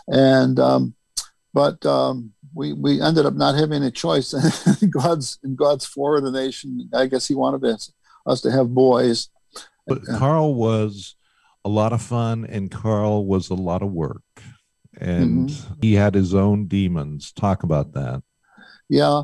and 0.08 0.60
um, 0.60 0.94
but 1.54 1.86
um, 1.86 2.32
we 2.54 2.74
we 2.74 3.02
ended 3.02 3.26
up 3.26 3.36
not 3.36 3.56
having 3.56 3.84
a 3.84 3.92
choice. 3.92 4.34
God's 4.90 5.40
in 5.44 5.56
God's 5.56 5.86
foreordination. 5.86 6.90
I 6.94 7.08
guess 7.08 7.28
He 7.28 7.36
wanted 7.36 7.64
us, 7.66 7.92
us 8.26 8.42
to 8.42 8.52
have 8.52 8.74
boys. 8.74 9.30
But 9.88 10.06
Carl 10.06 10.54
was 10.56 11.16
a 11.66 11.70
lot 11.70 11.94
of 11.94 12.02
fun, 12.02 12.46
and 12.46 12.72
Carl 12.72 13.26
was 13.26 13.50
a 13.50 13.56
lot 13.56 13.82
of 13.82 13.92
work, 13.92 14.24
and 15.00 15.50
mm-hmm. 15.50 15.74
he 15.82 15.94
had 15.96 16.16
his 16.16 16.34
own 16.34 16.68
demons. 16.68 17.32
Talk 17.32 17.64
about 17.64 17.94
that. 17.94 18.24
Yeah, 18.90 19.24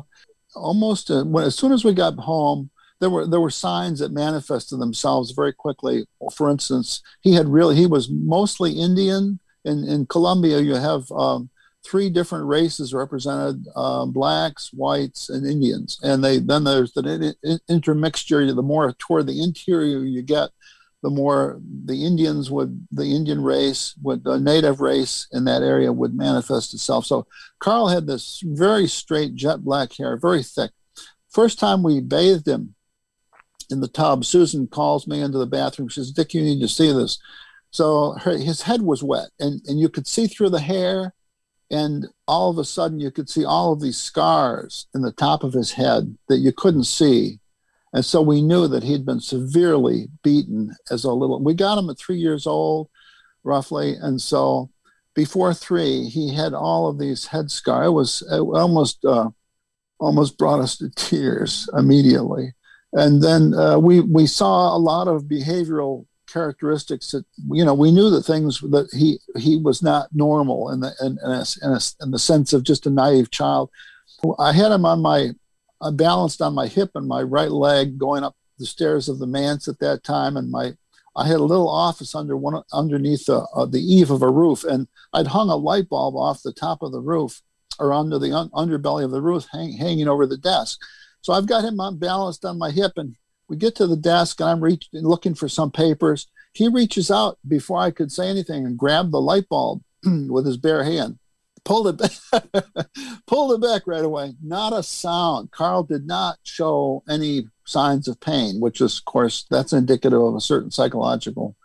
almost 0.54 1.10
uh, 1.10 1.24
when 1.24 1.44
as 1.44 1.54
soon 1.54 1.72
as 1.72 1.84
we 1.84 1.94
got 1.94 2.14
home, 2.14 2.70
there 3.00 3.10
were 3.10 3.26
there 3.26 3.40
were 3.40 3.50
signs 3.50 4.00
that 4.00 4.12
manifested 4.12 4.78
themselves 4.78 5.32
very 5.32 5.52
quickly. 5.52 6.06
For 6.34 6.50
instance, 6.50 7.02
he 7.20 7.34
had 7.34 7.48
really 7.48 7.76
he 7.76 7.86
was 7.86 8.10
mostly 8.10 8.72
Indian. 8.72 9.40
In 9.68 9.84
in 9.84 10.06
Colombia, 10.06 10.58
you 10.60 10.74
have 10.74 11.10
um, 11.12 11.50
three 11.84 12.10
different 12.10 12.46
races 12.46 12.94
represented: 12.94 13.66
uh, 13.76 14.06
blacks, 14.06 14.70
whites, 14.72 15.28
and 15.28 15.46
Indians. 15.46 15.98
And 16.02 16.24
they 16.24 16.38
then 16.38 16.64
there's 16.64 16.92
the 16.92 17.60
intermixture. 17.68 18.54
The 18.54 18.62
more 18.62 18.92
toward 18.92 19.26
the 19.26 19.42
interior 19.42 20.00
you 20.04 20.22
get, 20.22 20.50
the 21.02 21.10
more 21.10 21.60
the 21.84 22.04
Indians 22.04 22.50
would, 22.50 22.88
the 22.90 23.14
Indian 23.14 23.42
race, 23.42 23.94
would 24.02 24.24
the 24.24 24.38
native 24.38 24.80
race 24.80 25.28
in 25.32 25.44
that 25.44 25.62
area 25.62 25.92
would 25.92 26.14
manifest 26.14 26.74
itself. 26.74 27.06
So 27.06 27.26
Carl 27.60 27.88
had 27.88 28.06
this 28.06 28.42
very 28.44 28.86
straight 28.86 29.34
jet 29.34 29.64
black 29.64 29.92
hair, 29.92 30.16
very 30.16 30.42
thick. 30.42 30.72
First 31.30 31.58
time 31.58 31.82
we 31.82 32.00
bathed 32.00 32.48
him 32.48 32.74
in 33.70 33.80
the 33.80 33.88
tub, 33.88 34.24
Susan 34.24 34.66
calls 34.66 35.06
me 35.06 35.20
into 35.20 35.38
the 35.38 35.46
bathroom. 35.46 35.88
She 35.88 36.00
says, 36.00 36.10
Dick, 36.10 36.34
you 36.34 36.42
need 36.42 36.60
to 36.60 36.68
see 36.68 36.92
this. 36.92 37.18
So 37.78 38.12
her, 38.24 38.36
his 38.36 38.62
head 38.62 38.82
was 38.82 39.02
wet, 39.02 39.28
and, 39.38 39.60
and 39.66 39.78
you 39.78 39.88
could 39.88 40.06
see 40.06 40.26
through 40.26 40.50
the 40.50 40.60
hair. 40.60 41.14
And 41.70 42.06
all 42.26 42.50
of 42.50 42.58
a 42.58 42.64
sudden, 42.64 42.98
you 42.98 43.10
could 43.10 43.28
see 43.28 43.44
all 43.44 43.72
of 43.72 43.80
these 43.80 43.98
scars 43.98 44.86
in 44.94 45.02
the 45.02 45.12
top 45.12 45.44
of 45.44 45.52
his 45.52 45.72
head 45.72 46.16
that 46.28 46.38
you 46.38 46.50
couldn't 46.50 46.84
see 46.84 47.40
and 47.92 48.04
so 48.04 48.20
we 48.20 48.42
knew 48.42 48.68
that 48.68 48.82
he'd 48.82 49.06
been 49.06 49.20
severely 49.20 50.08
beaten 50.22 50.76
as 50.90 51.04
a 51.04 51.12
little. 51.12 51.40
We 51.40 51.54
got 51.54 51.78
him 51.78 51.88
at 51.90 51.98
three 51.98 52.18
years 52.18 52.46
old, 52.46 52.88
roughly. 53.44 53.94
And 53.94 54.20
so 54.20 54.70
before 55.14 55.54
three, 55.54 56.04
he 56.04 56.34
had 56.34 56.52
all 56.52 56.88
of 56.88 56.98
these 56.98 57.26
head 57.26 57.50
scars. 57.50 57.86
It 57.86 57.90
was 57.90 58.22
it 58.30 58.40
almost 58.40 59.04
uh, 59.04 59.30
almost 59.98 60.38
brought 60.38 60.60
us 60.60 60.76
to 60.78 60.90
tears 60.90 61.68
immediately. 61.76 62.52
And 62.92 63.22
then 63.22 63.54
uh, 63.54 63.78
we 63.78 64.00
we 64.00 64.26
saw 64.26 64.76
a 64.76 64.78
lot 64.78 65.08
of 65.08 65.24
behavioral 65.24 66.06
characteristics 66.28 67.10
that 67.10 67.24
you 67.50 67.64
know 67.64 67.74
we 67.74 67.90
knew 67.90 68.10
that 68.10 68.22
things 68.22 68.60
that 68.60 68.88
he 68.92 69.18
he 69.36 69.56
was 69.56 69.82
not 69.82 70.08
normal 70.12 70.70
in 70.70 70.80
the 70.80 70.92
in, 71.00 71.18
in, 71.24 71.30
a, 71.30 71.44
in, 71.62 71.72
a, 71.72 71.80
in 72.02 72.10
the 72.10 72.18
sense 72.18 72.52
of 72.52 72.62
just 72.62 72.86
a 72.86 72.90
naive 72.90 73.30
child. 73.30 73.70
I 74.38 74.52
had 74.52 74.72
him 74.72 74.84
on 74.84 75.00
my 75.00 75.30
I 75.80 75.90
balanced 75.90 76.42
on 76.42 76.54
my 76.54 76.66
hip 76.66 76.90
and 76.94 77.06
my 77.06 77.22
right 77.22 77.50
leg 77.50 77.98
going 77.98 78.24
up 78.24 78.36
the 78.58 78.66
stairs 78.66 79.08
of 79.08 79.18
the 79.18 79.26
manse 79.26 79.68
at 79.68 79.78
that 79.80 80.02
time, 80.02 80.36
and 80.36 80.50
my 80.50 80.74
I 81.16 81.26
had 81.26 81.40
a 81.40 81.44
little 81.44 81.68
office 81.68 82.14
under 82.14 82.36
one 82.36 82.62
underneath 82.72 83.26
the, 83.26 83.40
uh, 83.54 83.66
the 83.66 83.80
eave 83.80 84.10
of 84.10 84.22
a 84.22 84.30
roof, 84.30 84.64
and 84.64 84.86
I'd 85.12 85.28
hung 85.28 85.48
a 85.48 85.56
light 85.56 85.88
bulb 85.88 86.14
off 86.16 86.42
the 86.42 86.52
top 86.52 86.82
of 86.82 86.92
the 86.92 87.00
roof 87.00 87.42
or 87.78 87.92
under 87.92 88.18
the 88.18 88.32
un- 88.32 88.50
underbelly 88.50 89.04
of 89.04 89.10
the 89.10 89.22
roof, 89.22 89.46
hang, 89.52 89.72
hanging 89.72 90.08
over 90.08 90.26
the 90.26 90.36
desk. 90.36 90.80
So 91.20 91.32
I've 91.32 91.46
got 91.46 91.64
him 91.64 91.80
on 91.80 91.98
balanced 91.98 92.44
on 92.44 92.58
my 92.58 92.70
hip, 92.70 92.92
and 92.96 93.16
we 93.48 93.56
get 93.56 93.74
to 93.76 93.86
the 93.86 93.96
desk, 93.96 94.40
and 94.40 94.48
I'm 94.48 94.62
reaching 94.62 95.02
looking 95.02 95.34
for 95.34 95.48
some 95.48 95.70
papers. 95.70 96.26
He 96.52 96.68
reaches 96.68 97.10
out 97.10 97.38
before 97.46 97.78
I 97.78 97.90
could 97.90 98.10
say 98.10 98.28
anything 98.28 98.66
and 98.66 98.78
grabbed 98.78 99.12
the 99.12 99.20
light 99.20 99.48
bulb 99.48 99.82
with 100.04 100.46
his 100.46 100.56
bare 100.56 100.84
hand 100.84 101.18
pulled 101.68 101.88
it 101.88 101.98
back, 101.98 102.86
pulled 103.26 103.52
it 103.52 103.60
back 103.60 103.86
right 103.86 104.04
away. 104.04 104.32
Not 104.42 104.72
a 104.72 104.82
sound. 104.82 105.50
Carl 105.50 105.82
did 105.82 106.06
not 106.06 106.38
show 106.42 107.02
any 107.08 107.48
signs 107.66 108.08
of 108.08 108.20
pain, 108.20 108.58
which 108.58 108.80
is, 108.80 108.98
of 108.98 109.04
course, 109.04 109.44
that's 109.50 109.74
indicative 109.74 110.20
of 110.20 110.34
a 110.34 110.40
certain 110.40 110.70
psychological 110.70 111.56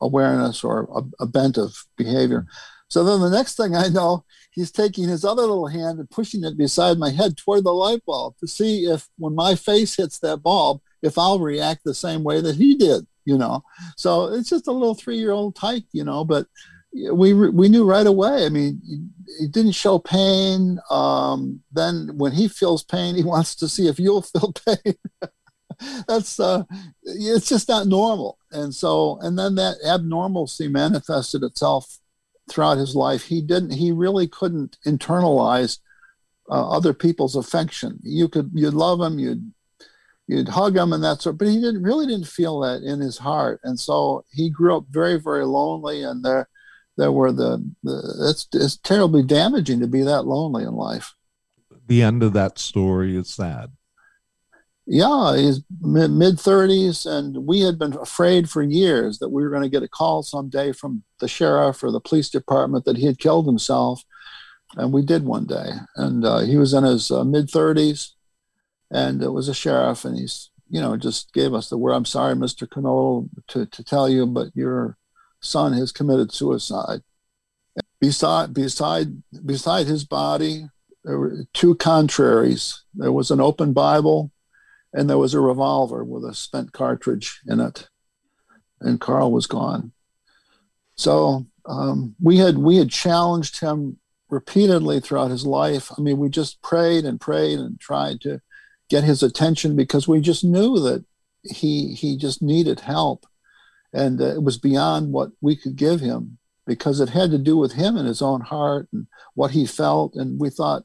awareness 0.00 0.64
or 0.64 0.88
a, 0.94 1.24
a 1.24 1.26
bent 1.26 1.58
of 1.58 1.84
behavior. 1.96 2.46
So 2.88 3.04
then 3.04 3.20
the 3.20 3.30
next 3.30 3.56
thing 3.56 3.76
I 3.76 3.88
know, 3.88 4.24
he's 4.50 4.72
taking 4.72 5.08
his 5.08 5.24
other 5.24 5.42
little 5.42 5.68
hand 5.68 5.98
and 5.98 6.10
pushing 6.10 6.42
it 6.42 6.56
beside 6.58 6.98
my 6.98 7.10
head 7.10 7.36
toward 7.36 7.64
the 7.64 7.72
light 7.72 8.04
bulb 8.04 8.36
to 8.38 8.48
see 8.48 8.86
if 8.86 9.08
when 9.18 9.34
my 9.34 9.54
face 9.54 9.96
hits 9.96 10.18
that 10.20 10.38
bulb, 10.38 10.80
if 11.02 11.18
I'll 11.18 11.40
react 11.40 11.84
the 11.84 11.94
same 11.94 12.22
way 12.22 12.40
that 12.40 12.56
he 12.56 12.76
did, 12.76 13.06
you 13.24 13.38
know. 13.38 13.62
So 13.96 14.32
it's 14.34 14.50
just 14.50 14.66
a 14.66 14.72
little 14.72 14.94
three-year-old 14.94 15.56
tyke, 15.56 15.86
you 15.92 16.04
know, 16.04 16.24
but 16.24 16.46
we 16.92 17.32
we 17.34 17.68
knew 17.68 17.84
right 17.84 18.06
away. 18.06 18.46
I 18.46 18.48
mean, 18.48 18.80
he, 19.38 19.46
didn't 19.46 19.72
show 19.72 19.98
pain. 19.98 20.80
Um, 20.90 21.62
then 21.72 22.10
when 22.16 22.32
he 22.32 22.48
feels 22.48 22.82
pain, 22.82 23.14
he 23.14 23.22
wants 23.34 23.54
to 23.56 23.68
see 23.68 23.88
if 23.88 23.98
you'll 23.98 24.22
feel 24.22 24.52
pain. 24.66 24.94
That's 26.06 26.38
uh, 26.38 26.64
it's 27.02 27.48
just 27.48 27.68
not 27.68 27.86
normal. 27.86 28.38
And 28.50 28.74
so, 28.74 29.18
and 29.22 29.38
then 29.38 29.54
that 29.54 29.76
abnormalcy 29.86 30.70
manifested 30.70 31.42
itself 31.42 31.98
throughout 32.50 32.78
his 32.78 32.94
life. 32.94 33.24
He 33.24 33.40
didn't. 33.40 33.70
He 33.70 33.92
really 33.92 34.26
couldn't 34.26 34.76
internalize 34.84 35.78
uh, 36.50 36.68
other 36.70 36.92
people's 36.92 37.36
affection. 37.36 38.00
You 38.02 38.28
could 38.28 38.50
you'd 38.52 38.74
love 38.74 39.00
him. 39.00 39.18
You'd 39.18 39.52
you'd 40.30 40.48
hug 40.48 40.76
him 40.76 40.92
and 40.92 41.02
that 41.02 41.20
sort. 41.20 41.38
But 41.38 41.48
he 41.48 41.60
didn't 41.60 41.82
really 41.82 42.06
didn't 42.06 42.28
feel 42.28 42.60
that 42.60 42.82
in 42.82 43.00
his 43.00 43.18
heart. 43.18 43.60
And 43.64 43.78
so 43.78 44.24
he 44.30 44.48
grew 44.48 44.76
up 44.76 44.84
very 44.90 45.18
very 45.18 45.44
lonely. 45.44 46.02
And 46.02 46.24
there 46.24 46.48
there 46.96 47.12
were 47.12 47.32
the, 47.32 47.68
the 47.82 48.30
it's, 48.30 48.46
it's 48.52 48.76
terribly 48.76 49.22
damaging 49.22 49.80
to 49.80 49.86
be 49.86 50.02
that 50.02 50.22
lonely 50.22 50.64
in 50.64 50.74
life. 50.74 51.14
The 51.86 52.02
end 52.02 52.22
of 52.22 52.32
that 52.34 52.58
story 52.58 53.16
is 53.16 53.28
sad. 53.30 53.72
Yeah, 54.86 55.36
he's 55.36 55.62
mid 55.80 56.36
30s, 56.36 57.06
and 57.06 57.46
we 57.46 57.60
had 57.60 57.78
been 57.78 57.96
afraid 57.96 58.50
for 58.50 58.62
years 58.62 59.18
that 59.18 59.28
we 59.28 59.42
were 59.42 59.50
going 59.50 59.62
to 59.62 59.68
get 59.68 59.84
a 59.84 59.88
call 59.88 60.22
someday 60.22 60.72
from 60.72 61.04
the 61.20 61.28
sheriff 61.28 61.82
or 61.82 61.90
the 61.92 62.00
police 62.00 62.28
department 62.28 62.84
that 62.84 62.96
he 62.96 63.06
had 63.06 63.18
killed 63.18 63.46
himself. 63.46 64.02
And 64.76 64.92
we 64.92 65.02
did 65.02 65.24
one 65.24 65.46
day. 65.46 65.70
And 65.96 66.24
uh, 66.24 66.40
he 66.40 66.56
was 66.56 66.74
in 66.74 66.84
his 66.84 67.10
uh, 67.10 67.24
mid 67.24 67.48
30s, 67.48 68.10
and 68.90 69.22
it 69.22 69.30
was 69.30 69.48
a 69.48 69.54
sheriff, 69.54 70.04
and 70.04 70.18
he's, 70.18 70.50
you 70.68 70.80
know, 70.80 70.96
just 70.96 71.32
gave 71.32 71.54
us 71.54 71.68
the 71.68 71.78
word, 71.78 71.92
I'm 71.92 72.04
sorry, 72.04 72.34
Mr. 72.34 72.68
Knoll, 72.80 73.28
to, 73.48 73.66
to 73.66 73.84
tell 73.84 74.08
you, 74.08 74.26
but 74.26 74.48
you're 74.54 74.96
son 75.40 75.72
has 75.72 75.92
committed 75.92 76.32
suicide. 76.32 77.00
Beside, 78.00 78.54
beside, 78.54 79.22
beside 79.44 79.86
his 79.86 80.04
body, 80.04 80.66
there 81.04 81.18
were 81.18 81.44
two 81.52 81.74
contraries. 81.74 82.82
There 82.94 83.12
was 83.12 83.30
an 83.30 83.40
open 83.40 83.72
Bible, 83.72 84.32
and 84.92 85.08
there 85.08 85.18
was 85.18 85.34
a 85.34 85.40
revolver 85.40 86.04
with 86.04 86.24
a 86.24 86.34
spent 86.34 86.72
cartridge 86.72 87.40
in 87.46 87.60
it. 87.60 87.88
And 88.80 89.00
Carl 89.00 89.30
was 89.32 89.46
gone. 89.46 89.92
So 90.96 91.46
um, 91.66 92.14
we 92.20 92.38
had 92.38 92.58
we 92.58 92.76
had 92.76 92.90
challenged 92.90 93.60
him 93.60 93.98
repeatedly 94.30 95.00
throughout 95.00 95.30
his 95.30 95.46
life. 95.46 95.90
I 95.96 96.00
mean, 96.00 96.18
we 96.18 96.28
just 96.28 96.62
prayed 96.62 97.04
and 97.04 97.20
prayed 97.20 97.58
and 97.58 97.78
tried 97.80 98.20
to 98.22 98.40
get 98.90 99.04
his 99.04 99.22
attention 99.22 99.76
because 99.76 100.06
we 100.06 100.20
just 100.20 100.44
knew 100.44 100.78
that 100.80 101.04
he 101.42 101.94
he 101.94 102.16
just 102.16 102.42
needed 102.42 102.80
help. 102.80 103.26
And 103.92 104.20
uh, 104.20 104.34
it 104.34 104.42
was 104.42 104.58
beyond 104.58 105.12
what 105.12 105.30
we 105.40 105.56
could 105.56 105.76
give 105.76 106.00
him 106.00 106.38
because 106.66 107.00
it 107.00 107.08
had 107.08 107.30
to 107.30 107.38
do 107.38 107.56
with 107.56 107.72
him 107.72 107.96
and 107.96 108.06
his 108.06 108.22
own 108.22 108.40
heart 108.42 108.88
and 108.92 109.06
what 109.34 109.52
he 109.52 109.66
felt. 109.66 110.14
And 110.14 110.38
we 110.38 110.50
thought 110.50 110.84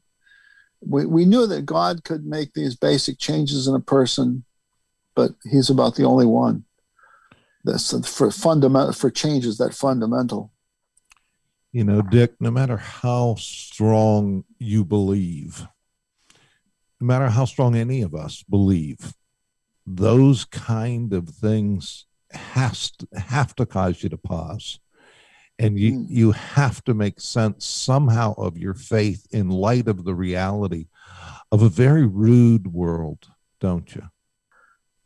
we, 0.80 1.06
we 1.06 1.24
knew 1.24 1.46
that 1.46 1.66
god 1.66 2.04
could 2.04 2.24
make 2.24 2.52
these 2.52 2.76
basic 2.76 3.18
changes 3.18 3.66
in 3.66 3.74
a 3.74 3.80
person 3.80 4.44
but 5.14 5.32
he's 5.50 5.70
about 5.70 5.96
the 5.96 6.04
only 6.04 6.26
one 6.26 6.64
that's 7.64 8.08
for 8.08 8.30
fundamental 8.30 8.92
for 8.92 9.10
changes 9.10 9.58
that 9.58 9.74
fundamental. 9.74 10.52
You 11.72 11.84
know 11.84 12.02
dick 12.02 12.34
no 12.40 12.50
matter 12.50 12.76
how 12.76 13.34
strong 13.38 14.44
you 14.58 14.84
believe 14.84 15.66
no 17.00 17.06
matter 17.06 17.28
how 17.28 17.44
strong 17.44 17.74
any 17.74 18.02
of 18.02 18.14
us 18.14 18.42
believe 18.48 19.14
those 19.86 20.44
kind 20.44 21.12
of 21.12 21.28
things 21.28 22.06
has 22.32 22.90
to, 22.90 23.06
have 23.16 23.54
to 23.54 23.64
cause 23.64 24.02
you 24.02 24.08
to 24.08 24.18
pause 24.18 24.80
and 25.58 25.78
you 25.78 25.92
mm. 25.92 26.06
you 26.08 26.32
have 26.32 26.82
to 26.84 26.92
make 26.92 27.20
sense 27.20 27.64
somehow 27.64 28.34
of 28.34 28.58
your 28.58 28.74
faith 28.74 29.26
in 29.30 29.48
light 29.48 29.88
of 29.88 30.04
the 30.04 30.14
reality 30.14 30.86
of 31.52 31.62
a 31.62 31.68
very 31.68 32.06
rude 32.06 32.66
world 32.72 33.28
don't 33.60 33.94
you 33.94 34.02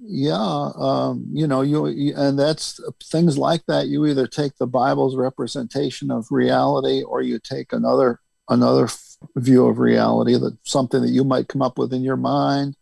yeah, 0.03 0.71
um, 0.77 1.27
you 1.31 1.47
know, 1.47 1.61
you, 1.61 1.87
you 1.89 2.15
and 2.17 2.39
that's 2.39 2.81
things 3.05 3.37
like 3.37 3.61
that. 3.67 3.89
You 3.89 4.07
either 4.07 4.27
take 4.27 4.57
the 4.57 4.67
Bible's 4.67 5.15
representation 5.15 6.11
of 6.11 6.27
reality, 6.31 7.03
or 7.03 7.21
you 7.21 7.39
take 7.39 7.75
another 7.75 8.19
another 8.51 8.89
view 9.37 9.67
of 9.67 9.79
reality 9.79 10.35
that 10.35 10.57
something 10.65 11.01
that 11.01 11.11
you 11.11 11.25
might 11.25 11.49
come 11.49 11.63
up 11.63 11.79
with 11.79 11.95
in 11.95 12.03
your 12.03 12.17
mind, 12.17 12.77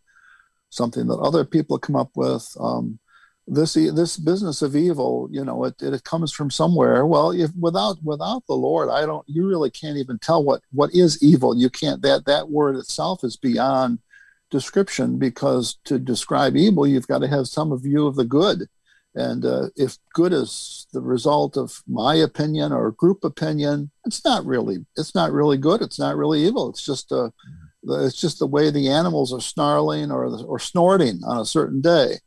something 0.70 1.06
that 1.06 1.18
other 1.18 1.44
people 1.44 1.78
come 1.78 1.96
up 1.96 2.10
with. 2.16 2.56
Um, 2.58 2.98
this 3.46 3.74
this 3.74 4.18
business 4.18 4.60
of 4.60 4.76
evil, 4.76 5.28
you 5.30 5.42
know, 5.42 5.64
it, 5.64 5.80
it 5.80 6.04
comes 6.04 6.32
from 6.32 6.50
somewhere. 6.50 7.06
Well, 7.06 7.30
if 7.30 7.50
without 7.58 7.96
without 8.02 8.46
the 8.46 8.54
Lord, 8.54 8.90
I 8.90 9.06
don't. 9.06 9.24
You 9.26 9.46
really 9.46 9.70
can't 9.70 9.96
even 9.96 10.18
tell 10.18 10.44
what 10.44 10.62
what 10.70 10.92
is 10.92 11.22
evil. 11.22 11.56
You 11.56 11.70
can't. 11.70 12.02
That 12.02 12.26
that 12.26 12.50
word 12.50 12.76
itself 12.76 13.24
is 13.24 13.36
beyond 13.36 14.00
description 14.50 15.18
because 15.18 15.78
to 15.84 15.98
describe 15.98 16.56
evil, 16.56 16.86
you've 16.86 17.08
got 17.08 17.18
to 17.20 17.28
have 17.28 17.46
some 17.48 17.76
view 17.80 18.06
of 18.06 18.16
the 18.16 18.24
good. 18.24 18.68
And 19.14 19.44
uh, 19.44 19.68
if 19.76 19.98
good 20.14 20.32
is 20.32 20.86
the 20.92 21.00
result 21.00 21.56
of 21.56 21.82
my 21.88 22.14
opinion 22.14 22.72
or 22.72 22.92
group 22.92 23.24
opinion, 23.24 23.90
it's 24.04 24.24
not 24.24 24.44
really 24.44 24.86
it's 24.96 25.14
not 25.14 25.32
really 25.32 25.56
good. 25.56 25.82
It's 25.82 25.98
not 25.98 26.16
really 26.16 26.44
evil. 26.44 26.70
It's 26.70 26.84
just 26.84 27.10
a 27.10 27.32
it's 27.84 28.20
just 28.20 28.38
the 28.38 28.46
way 28.46 28.70
the 28.70 28.88
animals 28.88 29.32
are 29.32 29.40
snarling 29.40 30.10
or 30.10 30.26
or 30.44 30.58
snorting 30.58 31.20
on 31.24 31.40
a 31.40 31.46
certain 31.46 31.80
day. 31.80 32.18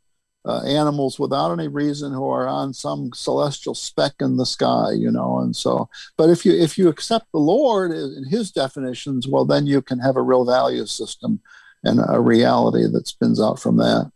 Uh, 0.44 0.60
animals 0.64 1.20
without 1.20 1.52
any 1.52 1.68
reason 1.68 2.12
who 2.12 2.28
are 2.28 2.48
on 2.48 2.74
some 2.74 3.12
celestial 3.14 3.76
speck 3.76 4.12
in 4.18 4.36
the 4.36 4.44
sky, 4.44 4.90
you 4.90 5.08
know. 5.08 5.38
And 5.38 5.54
so, 5.54 5.88
but 6.16 6.30
if 6.30 6.44
you 6.44 6.52
if 6.52 6.76
you 6.76 6.88
accept 6.88 7.26
the 7.32 7.38
Lord 7.38 7.92
in 7.92 8.24
His 8.28 8.50
definitions, 8.50 9.28
well, 9.28 9.44
then 9.44 9.68
you 9.68 9.80
can 9.80 10.00
have 10.00 10.16
a 10.16 10.22
real 10.22 10.44
value 10.44 10.84
system 10.86 11.40
and 11.84 12.00
a 12.08 12.20
reality 12.20 12.88
that 12.90 13.06
spins 13.06 13.40
out 13.40 13.60
from 13.60 13.76
that. 13.76 14.10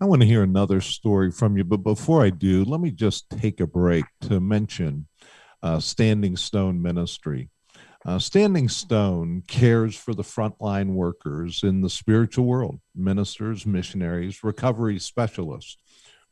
I 0.00 0.04
want 0.04 0.22
to 0.22 0.28
hear 0.28 0.44
another 0.44 0.80
story 0.80 1.32
from 1.32 1.56
you, 1.56 1.64
but 1.64 1.78
before 1.78 2.22
I 2.22 2.30
do, 2.30 2.64
let 2.64 2.80
me 2.80 2.92
just 2.92 3.28
take 3.30 3.58
a 3.58 3.66
break 3.66 4.04
to 4.22 4.38
mention 4.38 5.08
uh, 5.60 5.80
Standing 5.80 6.36
Stone 6.36 6.80
Ministry. 6.80 7.50
Uh, 8.06 8.20
Standing 8.20 8.68
Stone 8.68 9.42
cares 9.48 9.96
for 9.96 10.14
the 10.14 10.22
frontline 10.22 10.90
workers 10.90 11.64
in 11.64 11.80
the 11.80 11.90
spiritual 11.90 12.44
world 12.44 12.78
ministers, 12.94 13.66
missionaries, 13.66 14.44
recovery 14.44 15.00
specialists. 15.00 15.78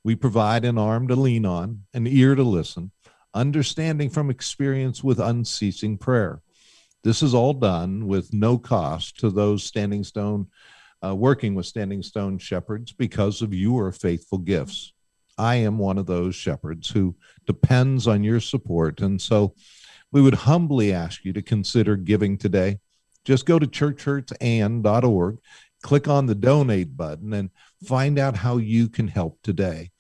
We 0.05 0.14
provide 0.14 0.64
an 0.64 0.79
arm 0.79 1.09
to 1.09 1.16
lean 1.16 1.44
on, 1.44 1.83
an 1.92 2.07
ear 2.07 2.37
to 2.37 2.44
listen, 2.44 2.92
understanding 3.35 4.11
from 4.11 4.31
experience 4.31 5.02
with 5.02 5.18
unceasing 5.18 5.98
prayer. 5.98 6.40
This 7.02 7.20
is 7.20 7.35
all 7.35 7.52
done 7.52 8.07
with 8.07 8.33
no 8.33 8.59
cost 8.59 9.18
to 9.18 9.31
those 9.31 9.64
Standing 9.64 10.05
Stone, 10.05 10.46
uh, 11.05 11.15
working 11.15 11.55
with 11.55 11.67
Standing 11.67 12.03
Stone 12.03 12.39
shepherds 12.39 12.93
because 12.93 13.43
of 13.43 13.55
your 13.55 13.93
faithful 13.93 14.39
gifts. 14.39 14.93
I 15.39 15.57
am 15.57 15.79
one 15.79 15.99
of 15.99 16.07
those 16.07 16.35
shepherds 16.35 16.89
who 16.91 17.15
depends 17.47 18.07
on 18.07 18.25
your 18.25 18.41
support. 18.41 19.01
And 19.01 19.21
so 19.21 19.55
we 20.13 20.23
would 20.23 20.35
humbly 20.35 20.93
ask 20.93 21.25
you 21.25 21.33
to 21.35 21.43
consider 21.43 21.97
giving 21.97 22.39
today. 22.39 22.79
Just 23.25 23.45
go 23.45 23.59
to 23.59 23.67
churchhurtsand.org, 23.67 25.39
click 25.83 26.09
on 26.09 26.27
the 26.27 26.35
donate 26.35 26.97
button, 26.97 27.33
and 27.33 27.51
find 27.85 28.19
out 28.19 28.37
how 28.37 28.57
you 28.57 28.89
can 28.89 29.09
help 29.09 29.39
today. 29.43 29.91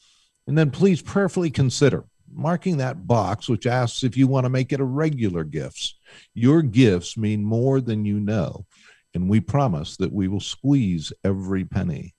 And 0.46 0.56
then 0.56 0.70
please 0.70 1.02
prayerfully 1.02 1.50
consider 1.50 2.04
marking 2.32 2.76
that 2.76 3.06
box 3.06 3.48
which 3.48 3.66
asks 3.66 4.04
if 4.04 4.16
you 4.16 4.26
want 4.26 4.44
to 4.44 4.50
make 4.50 4.72
it 4.72 4.80
a 4.80 4.84
regular 4.84 5.44
gifts. 5.44 5.98
Your 6.34 6.62
gifts 6.62 7.16
mean 7.16 7.44
more 7.44 7.80
than 7.80 8.04
you 8.04 8.20
know, 8.20 8.66
and 9.16 9.28
we 9.28 9.40
promise 9.40 9.96
that 9.96 10.12
we 10.12 10.28
will 10.28 10.40
squeeze 10.40 11.12
every 11.24 11.64
penny. 11.64 12.14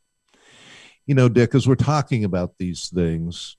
You 1.05 1.15
know, 1.15 1.29
Dick, 1.29 1.55
as 1.55 1.67
we're 1.67 1.75
talking 1.75 2.25
about 2.25 2.57
these 2.57 2.89
things, 2.89 3.55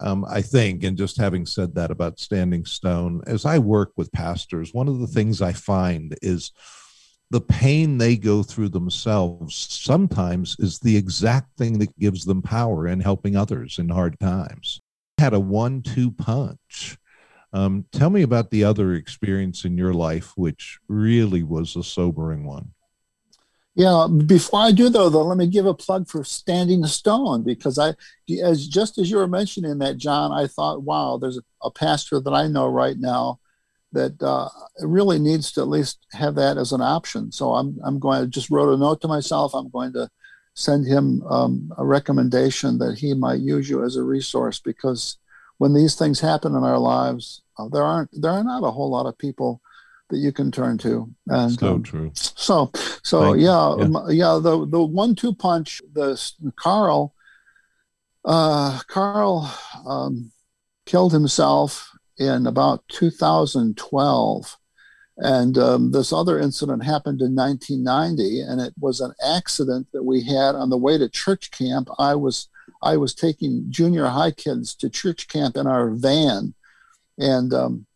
um, 0.00 0.24
I 0.28 0.42
think, 0.42 0.82
and 0.82 0.98
just 0.98 1.18
having 1.18 1.46
said 1.46 1.76
that 1.76 1.92
about 1.92 2.18
Standing 2.18 2.64
Stone, 2.64 3.22
as 3.26 3.44
I 3.44 3.58
work 3.58 3.92
with 3.96 4.10
pastors, 4.10 4.74
one 4.74 4.88
of 4.88 4.98
the 4.98 5.06
things 5.06 5.40
I 5.40 5.52
find 5.52 6.16
is 6.20 6.50
the 7.30 7.40
pain 7.40 7.98
they 7.98 8.16
go 8.16 8.42
through 8.42 8.70
themselves 8.70 9.54
sometimes 9.54 10.56
is 10.58 10.78
the 10.78 10.96
exact 10.96 11.56
thing 11.56 11.78
that 11.78 11.98
gives 11.98 12.24
them 12.24 12.42
power 12.42 12.88
in 12.88 13.00
helping 13.00 13.36
others 13.36 13.78
in 13.78 13.88
hard 13.88 14.18
times. 14.18 14.80
Had 15.18 15.34
a 15.34 15.40
one 15.40 15.82
two 15.82 16.10
punch 16.10 16.96
um, 17.54 17.86
tell 17.92 18.10
me 18.10 18.22
about 18.22 18.50
the 18.50 18.64
other 18.64 18.94
experience 18.94 19.64
in 19.64 19.78
your 19.78 19.94
life, 19.94 20.32
which 20.36 20.78
really 20.88 21.44
was 21.44 21.76
a 21.76 21.84
sobering 21.84 22.44
one. 22.44 22.72
Yeah, 23.76 24.08
before 24.26 24.60
I 24.60 24.72
do 24.72 24.88
though, 24.88 25.08
though, 25.08 25.24
let 25.24 25.38
me 25.38 25.46
give 25.46 25.66
a 25.66 25.74
plug 25.74 26.08
for 26.08 26.24
Standing 26.24 26.84
Stone 26.86 27.44
because 27.44 27.78
I, 27.78 27.94
as 28.42 28.66
just 28.66 28.98
as 28.98 29.10
you 29.10 29.16
were 29.18 29.28
mentioning 29.28 29.78
that, 29.78 29.98
John, 29.98 30.32
I 30.32 30.48
thought, 30.48 30.82
wow, 30.82 31.16
there's 31.16 31.38
a, 31.38 31.42
a 31.62 31.70
pastor 31.70 32.20
that 32.20 32.32
I 32.32 32.48
know 32.48 32.68
right 32.68 32.96
now 32.98 33.38
that 33.92 34.20
uh, 34.20 34.48
really 34.80 35.20
needs 35.20 35.52
to 35.52 35.60
at 35.60 35.68
least 35.68 36.06
have 36.12 36.34
that 36.34 36.58
as 36.58 36.72
an 36.72 36.80
option. 36.80 37.30
So 37.30 37.54
I'm 37.54 37.78
I'm 37.84 38.00
going 38.00 38.20
to 38.20 38.28
just 38.28 38.50
wrote 38.50 38.72
a 38.72 38.76
note 38.76 39.00
to 39.02 39.08
myself. 39.08 39.54
I'm 39.54 39.70
going 39.70 39.92
to 39.92 40.08
send 40.54 40.86
him 40.86 41.22
um, 41.28 41.72
a 41.78 41.84
recommendation 41.84 42.78
that 42.78 42.98
he 42.98 43.14
might 43.14 43.40
use 43.40 43.68
you 43.68 43.84
as 43.84 43.96
a 43.96 44.02
resource 44.02 44.60
because 44.60 45.18
when 45.58 45.74
these 45.74 45.94
things 45.94 46.20
happen 46.20 46.54
in 46.54 46.64
our 46.64 46.78
lives, 46.78 47.42
uh, 47.58 47.68
there 47.68 47.82
aren't 47.82 48.10
there 48.20 48.32
are 48.32 48.44
not 48.44 48.64
a 48.64 48.70
whole 48.70 48.90
lot 48.90 49.06
of 49.06 49.18
people 49.18 49.60
that 50.10 50.18
you 50.18 50.32
can 50.32 50.50
turn 50.50 50.78
to. 50.78 51.08
And 51.28 51.58
so 51.58 51.74
um, 51.74 51.82
true. 51.82 52.10
So 52.14 52.70
so 53.02 53.34
yeah, 53.34 53.76
yeah, 53.78 54.08
yeah 54.10 54.40
the 54.42 54.66
the 54.66 54.82
one 54.82 55.14
two 55.14 55.34
punch 55.34 55.80
the 55.92 56.20
Carl 56.56 57.14
uh, 58.24 58.80
Carl 58.88 59.52
um, 59.86 60.32
killed 60.86 61.12
himself 61.12 61.90
in 62.18 62.46
about 62.46 62.84
2012. 62.88 64.56
And 65.16 65.58
um, 65.58 65.92
this 65.92 66.12
other 66.12 66.40
incident 66.40 66.84
happened 66.84 67.20
in 67.20 67.36
1990, 67.36 68.40
and 68.40 68.60
it 68.60 68.74
was 68.80 69.00
an 69.00 69.12
accident 69.24 69.86
that 69.92 70.02
we 70.02 70.24
had 70.24 70.56
on 70.56 70.70
the 70.70 70.78
way 70.78 70.98
to 70.98 71.08
church 71.08 71.52
camp. 71.52 71.88
I 71.98 72.16
was 72.16 72.48
I 72.84 72.98
was 72.98 73.14
taking 73.14 73.66
junior 73.70 74.06
high 74.06 74.30
kids 74.30 74.74
to 74.76 74.90
church 74.90 75.26
camp 75.28 75.56
in 75.56 75.66
our 75.66 75.90
van, 75.90 76.54
and 77.18 77.52
um, 77.52 77.86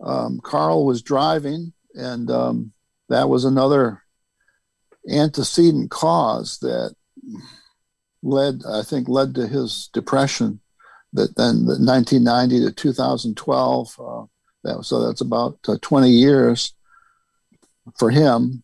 um, 0.00 0.40
Carl 0.42 0.86
was 0.86 1.02
driving, 1.02 1.72
and 1.94 2.30
um, 2.30 2.72
that 3.08 3.28
was 3.28 3.44
another 3.44 4.02
antecedent 5.08 5.90
cause 5.90 6.58
that 6.60 6.94
led, 8.22 8.62
I 8.68 8.82
think, 8.82 9.08
led 9.08 9.34
to 9.34 9.46
his 9.46 9.90
depression. 9.92 10.60
That 11.12 11.36
then, 11.36 11.66
the 11.66 11.76
1990 11.76 12.60
to 12.60 12.72
2012, 12.72 14.00
uh, 14.00 14.24
that 14.64 14.84
so 14.84 15.06
that's 15.06 15.20
about 15.20 15.58
uh, 15.68 15.76
20 15.82 16.08
years 16.08 16.72
for 17.98 18.10
him. 18.10 18.62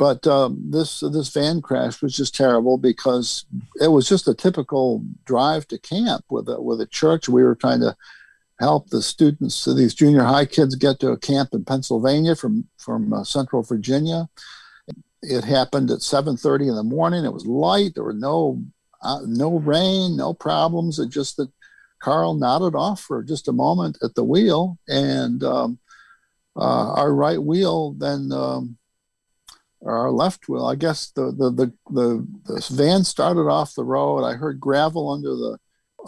But 0.00 0.26
um, 0.26 0.58
this 0.70 1.00
this 1.00 1.28
van 1.28 1.60
crash 1.60 2.00
was 2.00 2.16
just 2.16 2.34
terrible 2.34 2.78
because 2.78 3.44
it 3.82 3.88
was 3.88 4.08
just 4.08 4.26
a 4.26 4.34
typical 4.34 5.04
drive 5.26 5.68
to 5.68 5.78
camp 5.78 6.24
with 6.30 6.48
a, 6.48 6.58
with 6.58 6.80
a 6.80 6.86
church. 6.86 7.28
We 7.28 7.42
were 7.42 7.54
trying 7.54 7.80
to 7.80 7.94
help 8.60 8.88
the 8.88 9.02
students, 9.02 9.66
these 9.66 9.92
junior 9.92 10.22
high 10.22 10.46
kids, 10.46 10.74
get 10.74 11.00
to 11.00 11.10
a 11.10 11.18
camp 11.18 11.50
in 11.52 11.66
Pennsylvania 11.66 12.34
from 12.34 12.66
from 12.78 13.12
uh, 13.12 13.24
Central 13.24 13.62
Virginia. 13.62 14.30
It 15.20 15.44
happened 15.44 15.90
at 15.90 15.98
7:30 15.98 16.70
in 16.70 16.76
the 16.76 16.82
morning. 16.82 17.26
It 17.26 17.34
was 17.34 17.44
light. 17.44 17.92
There 17.94 18.04
were 18.04 18.14
no 18.14 18.62
uh, 19.02 19.20
no 19.26 19.58
rain, 19.58 20.16
no 20.16 20.32
problems. 20.32 20.98
It 20.98 21.10
just 21.10 21.36
that 21.36 21.50
Carl 21.98 22.32
nodded 22.32 22.74
off 22.74 23.02
for 23.02 23.22
just 23.22 23.48
a 23.48 23.52
moment 23.52 23.98
at 24.02 24.14
the 24.14 24.24
wheel, 24.24 24.78
and 24.88 25.44
um, 25.44 25.78
uh, 26.56 26.94
our 26.94 27.12
right 27.12 27.42
wheel 27.42 27.92
then 27.98 28.32
um, 28.32 28.78
our 29.84 30.10
left 30.10 30.48
wheel. 30.48 30.66
I 30.66 30.74
guess 30.74 31.10
the, 31.10 31.32
the 31.32 31.50
the 31.50 31.72
the 31.90 32.26
the 32.44 32.66
van 32.70 33.04
started 33.04 33.48
off 33.48 33.74
the 33.74 33.84
road. 33.84 34.24
I 34.24 34.34
heard 34.34 34.60
gravel 34.60 35.10
under 35.10 35.30
the. 35.30 35.58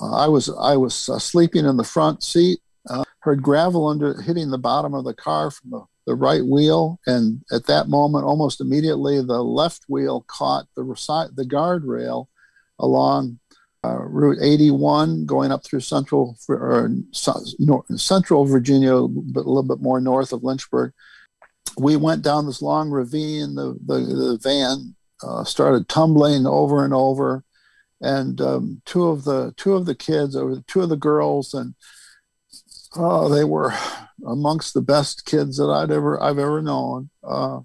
Uh, 0.00 0.16
I 0.16 0.28
was 0.28 0.50
I 0.60 0.76
was 0.76 1.08
uh, 1.08 1.18
sleeping 1.18 1.64
in 1.64 1.76
the 1.76 1.84
front 1.84 2.22
seat. 2.22 2.60
Uh, 2.88 3.04
heard 3.20 3.42
gravel 3.42 3.86
under 3.86 4.20
hitting 4.22 4.50
the 4.50 4.58
bottom 4.58 4.94
of 4.94 5.04
the 5.04 5.14
car 5.14 5.50
from 5.50 5.70
the, 5.70 5.84
the 6.06 6.14
right 6.14 6.44
wheel, 6.44 6.98
and 7.06 7.42
at 7.52 7.66
that 7.66 7.88
moment, 7.88 8.24
almost 8.24 8.60
immediately, 8.60 9.16
the 9.22 9.42
left 9.42 9.84
wheel 9.88 10.24
caught 10.26 10.66
the 10.76 10.82
the 11.34 11.44
guardrail 11.44 12.26
along 12.78 13.38
uh, 13.84 13.98
Route 13.98 14.38
81 14.40 15.26
going 15.26 15.50
up 15.50 15.64
through 15.64 15.80
central 15.80 16.36
or 16.48 16.90
central 17.12 18.44
Virginia, 18.44 19.06
but 19.08 19.44
a 19.44 19.48
little 19.48 19.62
bit 19.62 19.80
more 19.80 20.00
north 20.00 20.32
of 20.32 20.44
Lynchburg. 20.44 20.92
We 21.76 21.96
went 21.96 22.22
down 22.22 22.46
this 22.46 22.62
long 22.62 22.90
ravine. 22.90 23.54
The 23.54 23.78
the, 23.84 23.98
the 23.98 24.38
van 24.42 24.94
uh, 25.22 25.44
started 25.44 25.88
tumbling 25.88 26.46
over 26.46 26.84
and 26.84 26.94
over, 26.94 27.44
and 28.00 28.40
um, 28.40 28.82
two 28.84 29.06
of 29.08 29.24
the 29.24 29.52
two 29.56 29.74
of 29.74 29.86
the 29.86 29.94
kids, 29.94 30.36
or 30.36 30.62
two 30.66 30.82
of 30.82 30.88
the 30.88 30.96
girls, 30.96 31.54
and 31.54 31.74
oh, 32.96 33.28
they 33.28 33.44
were 33.44 33.72
amongst 34.26 34.74
the 34.74 34.82
best 34.82 35.24
kids 35.26 35.56
that 35.56 35.70
I'd 35.70 35.90
ever 35.90 36.22
I've 36.22 36.38
ever 36.38 36.62
known. 36.62 37.10
Uh, 37.24 37.60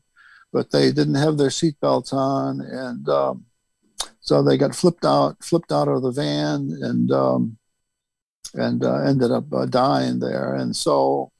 but 0.54 0.72
they 0.72 0.91
didn't 0.91 1.15
have 1.15 1.38
their 1.38 1.50
seatbelts 1.50 2.13
on, 2.13 2.62
and 2.62 3.08
um, 3.10 3.46
So 4.28 4.43
they 4.43 4.58
got 4.58 4.76
flipped 4.76 5.06
out, 5.06 5.41
flipped 5.41 5.72
out 5.72 5.88
of 5.88 6.02
the 6.02 6.12
van, 6.12 6.70
and 6.82 7.12
um, 7.12 7.58
and 8.54 8.84
uh, 8.84 9.02
ended 9.04 9.32
up 9.32 9.46
uh, 9.54 9.65
dying 9.65 10.20
there. 10.20 10.54
And 10.56 10.76
so, 10.76 11.32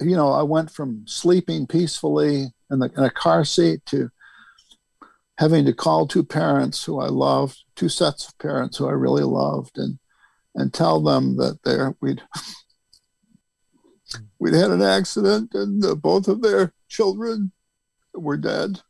you 0.00 0.16
know, 0.16 0.32
I 0.32 0.42
went 0.42 0.70
from 0.70 1.04
sleeping 1.06 1.66
peacefully 1.66 2.52
in, 2.70 2.78
the, 2.78 2.90
in 2.96 3.04
a 3.04 3.10
car 3.10 3.44
seat 3.44 3.84
to 3.86 4.10
having 5.38 5.64
to 5.64 5.72
call 5.72 6.06
two 6.06 6.22
parents 6.24 6.84
who 6.84 7.00
I 7.00 7.06
loved, 7.06 7.64
two 7.74 7.88
sets 7.88 8.28
of 8.28 8.38
parents 8.38 8.76
who 8.76 8.86
I 8.86 8.92
really 8.92 9.24
loved, 9.24 9.78
and 9.78 9.98
and 10.54 10.74
tell 10.74 11.00
them 11.00 11.36
that 11.36 11.62
they 11.64 11.78
we'd 12.00 12.22
we'd 14.38 14.54
had 14.54 14.70
an 14.70 14.82
accident 14.82 15.54
and 15.54 15.84
uh, 15.84 15.94
both 15.94 16.28
of 16.28 16.42
their 16.42 16.74
children 16.88 17.52
were 18.14 18.36
dead. 18.36 18.80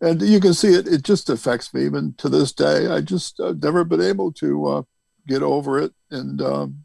And 0.00 0.20
you 0.22 0.40
can 0.40 0.54
see 0.54 0.74
it; 0.74 0.88
it 0.88 1.02
just 1.02 1.28
affects 1.28 1.72
me 1.74 1.84
even 1.84 2.14
to 2.18 2.28
this 2.28 2.52
day. 2.52 2.86
I 2.86 3.00
just 3.00 3.38
uh, 3.38 3.54
never 3.60 3.84
been 3.84 4.00
able 4.00 4.32
to 4.32 4.66
uh, 4.66 4.82
get 5.26 5.42
over 5.42 5.78
it, 5.78 5.92
and 6.10 6.40
um, 6.40 6.84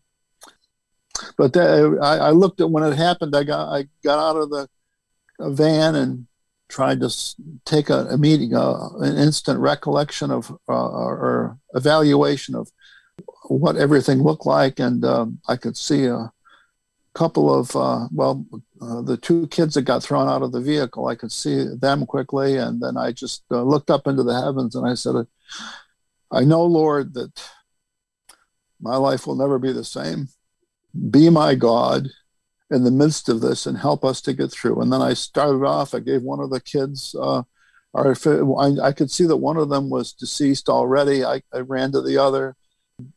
but 1.38 1.54
that, 1.54 2.00
I, 2.02 2.18
I, 2.18 2.30
looked 2.32 2.62
at 2.62 2.70
when 2.70 2.84
it 2.84 2.96
happened. 2.96 3.36
I 3.36 3.44
got 3.44 3.74
I 3.74 3.88
got 4.04 4.20
out 4.20 4.42
of 4.42 4.50
the 4.50 4.68
van 5.40 5.96
and 5.96 6.28
tried 6.68 7.00
to 7.02 7.10
take 7.66 7.90
a, 7.90 8.06
a 8.08 8.18
meeting, 8.18 8.56
uh, 8.56 8.90
an 9.00 9.18
instant 9.18 9.60
recollection 9.60 10.32
of 10.32 10.52
uh, 10.68 10.90
or 10.90 11.58
evaluation 11.74 12.56
of 12.56 12.72
what 13.48 13.76
everything 13.76 14.24
looked 14.24 14.46
like, 14.46 14.80
and 14.80 15.06
um, 15.06 15.40
I 15.48 15.56
could 15.56 15.78
see 15.78 16.06
a 16.06 16.32
couple 17.14 17.54
of 17.54 17.76
uh, 17.76 18.08
well, 18.12 18.46
uh, 18.82 19.02
the 19.02 19.18
two 19.18 19.48
kids 19.48 19.76
that 19.76 19.84
got 19.84 20.04
thrown 20.04 20.28
out 20.28 20.42
of 20.42 20.52
the 20.52 20.62
vehicle. 20.62 21.08
I 21.08 21.16
could 21.16 21.32
see 21.32 21.66
them 21.76 22.06
quickly, 22.06 22.58
and 22.58 22.82
then 22.82 22.98
I 22.98 23.12
just 23.12 23.44
uh, 23.52 23.62
looked 23.62 23.90
up 23.90 24.08
into 24.08 24.24
the 24.24 24.40
heavens 24.40 24.76
and 24.76 24.88
I 24.88 24.96
said, 24.96 25.28
"I 26.32 26.44
know, 26.44 26.66
Lord, 26.66 27.14
that 27.14 27.32
my 28.82 28.98
life 28.98 29.26
will 29.26 29.36
never 29.36 29.60
be 29.60 29.72
the 29.72 29.84
same. 29.84 30.30
Be 31.10 31.30
my 31.30 31.56
God." 31.56 32.10
in 32.72 32.84
the 32.84 32.92
midst 32.92 33.30
of 33.30 33.42
this 33.42 33.66
and 33.66 33.78
help 33.78 34.04
us 34.04 34.22
to 34.22 34.34
get 34.34 34.52
through. 34.52 34.82
And 34.82 34.92
then 34.92 35.02
I 35.02 35.14
started 35.14 35.64
off, 35.64 35.94
I 35.94 36.00
gave 36.00 36.24
one 36.24 36.40
of 36.40 36.50
the 36.50 36.60
kids, 36.60 37.16
uh, 37.20 37.44
or 37.94 38.16
I, 38.60 38.88
I, 38.88 38.92
could 38.92 39.10
see 39.12 39.26
that 39.26 39.38
one 39.38 39.56
of 39.56 39.70
them 39.70 39.90
was 39.90 40.12
deceased 40.12 40.68
already. 40.68 41.24
I, 41.24 41.42
I 41.54 41.60
ran 41.60 41.92
to 41.94 42.02
the 42.02 42.18
other. 42.18 42.56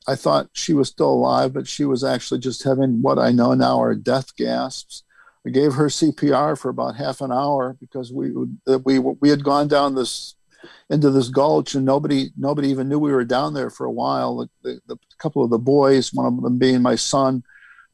I 0.06 0.14
thought 0.14 0.50
she 0.52 0.72
was 0.72 0.88
still 0.88 1.10
alive, 1.10 1.52
but 1.52 1.66
she 1.66 1.84
was 1.84 2.04
actually 2.04 2.40
just 2.40 2.62
having 2.62 3.02
what 3.02 3.18
I 3.18 3.32
know 3.32 3.54
now 3.54 3.80
are 3.80 3.94
death 3.94 4.36
gasps. 4.36 5.02
I 5.46 5.50
gave 5.50 5.74
her 5.74 5.86
CPR 5.86 6.58
for 6.58 6.68
about 6.68 6.96
half 6.96 7.20
an 7.20 7.32
hour 7.32 7.76
because 7.80 8.12
we 8.12 8.32
we 8.84 8.98
we 8.98 9.28
had 9.28 9.44
gone 9.44 9.68
down 9.68 9.94
this 9.94 10.34
into 10.90 11.10
this 11.10 11.28
gulch 11.28 11.74
and 11.74 11.84
nobody 11.84 12.30
nobody 12.36 12.68
even 12.68 12.88
knew 12.88 12.98
we 12.98 13.12
were 13.12 13.24
down 13.24 13.54
there 13.54 13.70
for 13.70 13.86
a 13.86 13.90
while. 13.90 14.38
The, 14.38 14.48
the, 14.62 14.80
the 14.88 14.98
couple 15.18 15.44
of 15.44 15.50
the 15.50 15.58
boys, 15.58 16.12
one 16.12 16.26
of 16.26 16.42
them 16.42 16.58
being 16.58 16.82
my 16.82 16.96
son, 16.96 17.44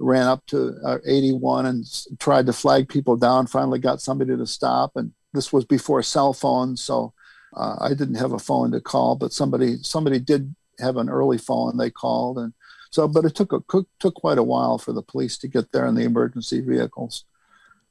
ran 0.05 0.27
up 0.27 0.45
to 0.47 0.77
uh, 0.85 0.99
81 1.07 1.67
and 1.67 1.85
tried 2.19 2.47
to 2.47 2.53
flag 2.53 2.89
people 2.89 3.17
down. 3.17 3.47
Finally, 3.47 3.79
got 3.79 4.01
somebody 4.01 4.37
to 4.37 4.47
stop, 4.47 4.93
and 4.97 5.13
this 5.33 5.53
was 5.53 5.65
before 5.65 6.03
cell 6.03 6.33
phones, 6.33 6.83
so 6.83 7.13
uh, 7.57 7.77
I 7.81 7.91
didn't 7.91 8.17
have 8.17 8.33
a 8.33 8.39
phone 8.39 8.71
to 8.73 8.81
call, 8.81 9.17
but 9.17 9.33
somebody 9.33 9.79
somebody 9.83 10.19
did 10.19 10.55
have 10.79 10.97
an 10.97 11.09
early 11.09 11.39
phone. 11.39 11.77
They 11.77 11.91
called, 11.91 12.39
and 12.39 12.53
so 12.91 13.09
but 13.09 13.25
it 13.25 13.35
took 13.35 13.53
a 13.53 13.61
took 13.99 14.15
quite 14.15 14.39
a 14.39 14.43
while 14.43 14.79
for 14.79 14.93
the 14.93 15.03
police 15.03 15.39
to 15.39 15.49
get 15.49 15.73
there 15.73 15.87
in 15.87 15.95
the 15.95 16.05
emergency 16.05 16.61
vehicles. 16.61 17.25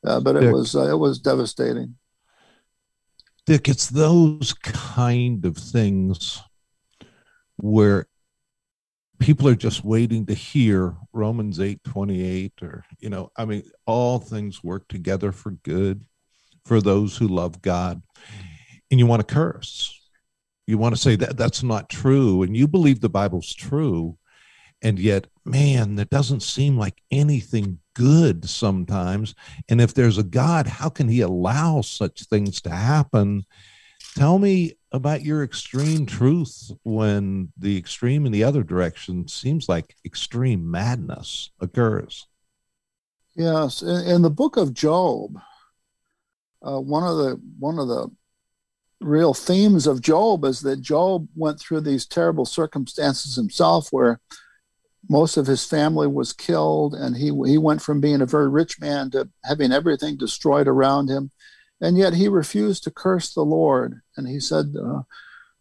Uh, 0.05 0.19
but 0.19 0.35
it 0.35 0.41
Dick, 0.41 0.53
was 0.53 0.75
uh, 0.75 0.89
it 0.89 0.99
was 0.99 1.19
devastating. 1.19 1.95
Dick, 3.45 3.67
it's 3.67 3.89
those 3.89 4.53
kind 4.53 5.45
of 5.45 5.57
things 5.57 6.41
where 7.57 8.07
people 9.23 9.47
are 9.47 9.55
just 9.55 9.85
waiting 9.85 10.25
to 10.25 10.33
hear 10.33 10.95
Romans 11.13 11.59
8 11.59 11.81
28 11.85 12.51
or, 12.61 12.83
you 12.99 13.09
know, 13.09 13.31
I 13.37 13.45
mean, 13.45 13.63
all 13.85 14.19
things 14.19 14.63
work 14.63 14.87
together 14.89 15.31
for 15.31 15.51
good 15.51 16.05
for 16.65 16.81
those 16.81 17.15
who 17.15 17.27
love 17.29 17.61
God. 17.61 18.01
And 18.91 18.99
you 18.99 19.05
want 19.05 19.25
to 19.25 19.33
curse. 19.33 19.97
You 20.67 20.77
want 20.77 20.93
to 20.95 21.01
say 21.01 21.15
that 21.15 21.37
that's 21.37 21.63
not 21.63 21.89
true. 21.89 22.43
And 22.43 22.55
you 22.55 22.67
believe 22.67 22.99
the 22.99 23.09
Bible's 23.09 23.53
true. 23.53 24.17
And 24.81 24.99
yet, 24.99 25.27
man, 25.45 25.95
there 25.95 26.05
doesn't 26.05 26.43
seem 26.43 26.77
like 26.77 27.01
anything 27.09 27.79
good 27.95 28.49
sometimes. 28.49 29.35
And 29.69 29.79
if 29.79 29.93
there's 29.93 30.17
a 30.17 30.23
God, 30.23 30.67
how 30.67 30.89
can 30.89 31.07
he 31.07 31.21
allow 31.21 31.79
such 31.79 32.23
things 32.23 32.59
to 32.61 32.71
happen? 32.71 33.45
Tell 34.17 34.37
me 34.37 34.73
about 34.93 35.23
your 35.23 35.43
extreme 35.43 36.05
truth 36.05 36.71
when 36.83 37.51
the 37.57 37.75
extreme 37.75 38.27
in 38.27 38.31
the 38.31 38.43
other 38.43 38.63
direction 38.63 39.27
seems 39.27 39.67
like 39.67 39.95
extreme 40.05 40.69
madness 40.69 41.49
occurs. 41.59 42.27
Yes, 43.35 43.81
in, 43.81 44.21
the 44.21 44.29
book 44.29 44.55
of 44.57 44.75
Job, 44.75 45.39
uh, 46.61 46.79
one 46.79 47.03
of 47.03 47.17
the 47.17 47.41
one 47.57 47.79
of 47.79 47.87
the 47.87 48.07
real 49.01 49.33
themes 49.33 49.87
of 49.87 50.01
Job 50.01 50.45
is 50.45 50.61
that 50.61 50.81
Job 50.81 51.27
went 51.35 51.59
through 51.59 51.81
these 51.81 52.05
terrible 52.05 52.45
circumstances 52.45 53.35
himself, 53.35 53.87
where 53.89 54.19
most 55.09 55.35
of 55.35 55.47
his 55.47 55.65
family 55.65 56.05
was 56.05 56.31
killed, 56.31 56.93
and 56.93 57.17
he 57.17 57.31
he 57.47 57.57
went 57.57 57.81
from 57.81 57.99
being 57.99 58.21
a 58.21 58.27
very 58.27 58.47
rich 58.47 58.79
man 58.79 59.09
to 59.11 59.27
having 59.43 59.71
everything 59.71 60.15
destroyed 60.15 60.67
around 60.67 61.09
him 61.09 61.31
and 61.83 61.97
yet 61.97 62.13
he 62.13 62.29
refused 62.29 62.83
to 62.83 62.91
curse 62.91 63.33
the 63.33 63.41
Lord. 63.41 64.01
And 64.15 64.25
he 64.25 64.39
said, 64.39 64.73
uh, 64.79 65.01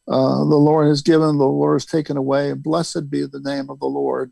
uh, 0.08 0.38
The 0.44 0.56
Lord 0.56 0.86
has 0.86 1.02
given, 1.02 1.36
the 1.36 1.44
Lord 1.44 1.74
has 1.74 1.84
taken 1.84 2.16
away. 2.16 2.52
Blessed 2.52 3.10
be 3.10 3.26
the 3.26 3.40
name 3.40 3.68
of 3.68 3.80
the 3.80 3.86
Lord. 3.86 4.30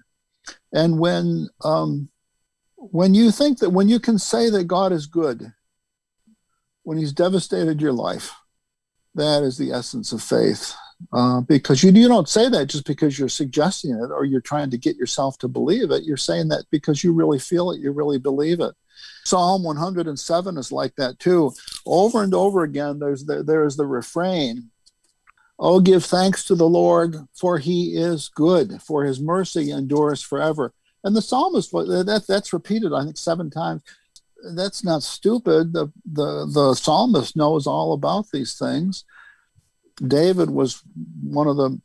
And 0.73 1.01
when 1.01 1.49
um, 1.65 2.09
when 2.77 3.13
you 3.13 3.33
think 3.33 3.59
that 3.59 3.71
when 3.71 3.89
you 3.89 3.99
can 3.99 4.19
say 4.21 4.51
that 4.51 4.69
God 4.69 4.93
is 4.93 5.07
good, 5.07 5.53
when 6.85 6.97
He's 6.97 7.13
devastated 7.13 7.81
your 7.81 7.93
life, 7.93 8.33
that 9.17 9.43
is 9.43 9.59
the 9.59 9.73
essence 9.73 10.13
of 10.13 10.23
faith. 10.23 10.75
Uh, 11.13 11.41
because 11.41 11.83
you, 11.83 11.91
you 11.91 12.07
don't 12.07 12.29
say 12.29 12.49
that 12.49 12.67
just 12.67 12.87
because 12.87 13.19
you're 13.19 13.29
suggesting 13.29 13.93
it 13.93 14.11
or 14.13 14.25
you're 14.25 14.41
trying 14.41 14.71
to 14.71 14.79
get 14.79 14.97
yourself 14.97 15.39
to 15.39 15.49
believe 15.49 15.91
it. 15.91 16.05
You're 16.05 16.17
saying 16.17 16.49
that 16.49 16.67
because 16.71 17.03
you 17.03 17.13
really 17.13 17.39
feel 17.39 17.73
it, 17.73 17.81
you 17.81 17.91
really 17.91 18.19
believe 18.19 18.61
it. 18.61 18.75
Psalm 19.25 19.63
107 19.63 20.57
is 20.57 20.73
like 20.73 20.95
that 20.97 21.19
too. 21.19 21.53
Over 21.87 22.23
and 22.23 22.35
over 22.35 22.63
again, 22.63 22.99
there's 22.99 23.25
the, 23.25 23.43
there's 23.43 23.77
the 23.77 23.87
refrain 23.87 24.71
Oh, 25.63 25.79
give 25.79 26.07
thanks 26.07 26.45
to 26.45 26.55
the 26.55 26.69
Lord, 26.69 27.15
for 27.39 27.59
he 27.59 27.95
is 27.95 28.31
good, 28.35 28.81
for 28.81 29.05
his 29.05 29.21
mercy 29.21 29.71
endures 29.71 30.23
forever. 30.23 30.73
And 31.05 31.15
the 31.15 31.21
psalmist, 31.21 31.71
that, 31.71 32.25
that's 32.27 32.55
repeated, 32.55 32.95
I 32.95 33.05
think, 33.05 33.19
seven 33.19 33.51
times. 33.51 33.83
That's 34.55 34.83
not 34.83 35.03
stupid. 35.03 35.75
The, 35.75 35.93
the, 36.11 36.51
the 36.51 36.75
psalmist 36.75 37.37
knows 37.37 37.67
all 37.67 37.93
about 37.93 38.31
these 38.33 38.59
things. 38.59 39.05
David 39.97 40.49
was 40.49 40.83
one 41.23 41.47
of 41.47 41.59
the 41.59 41.79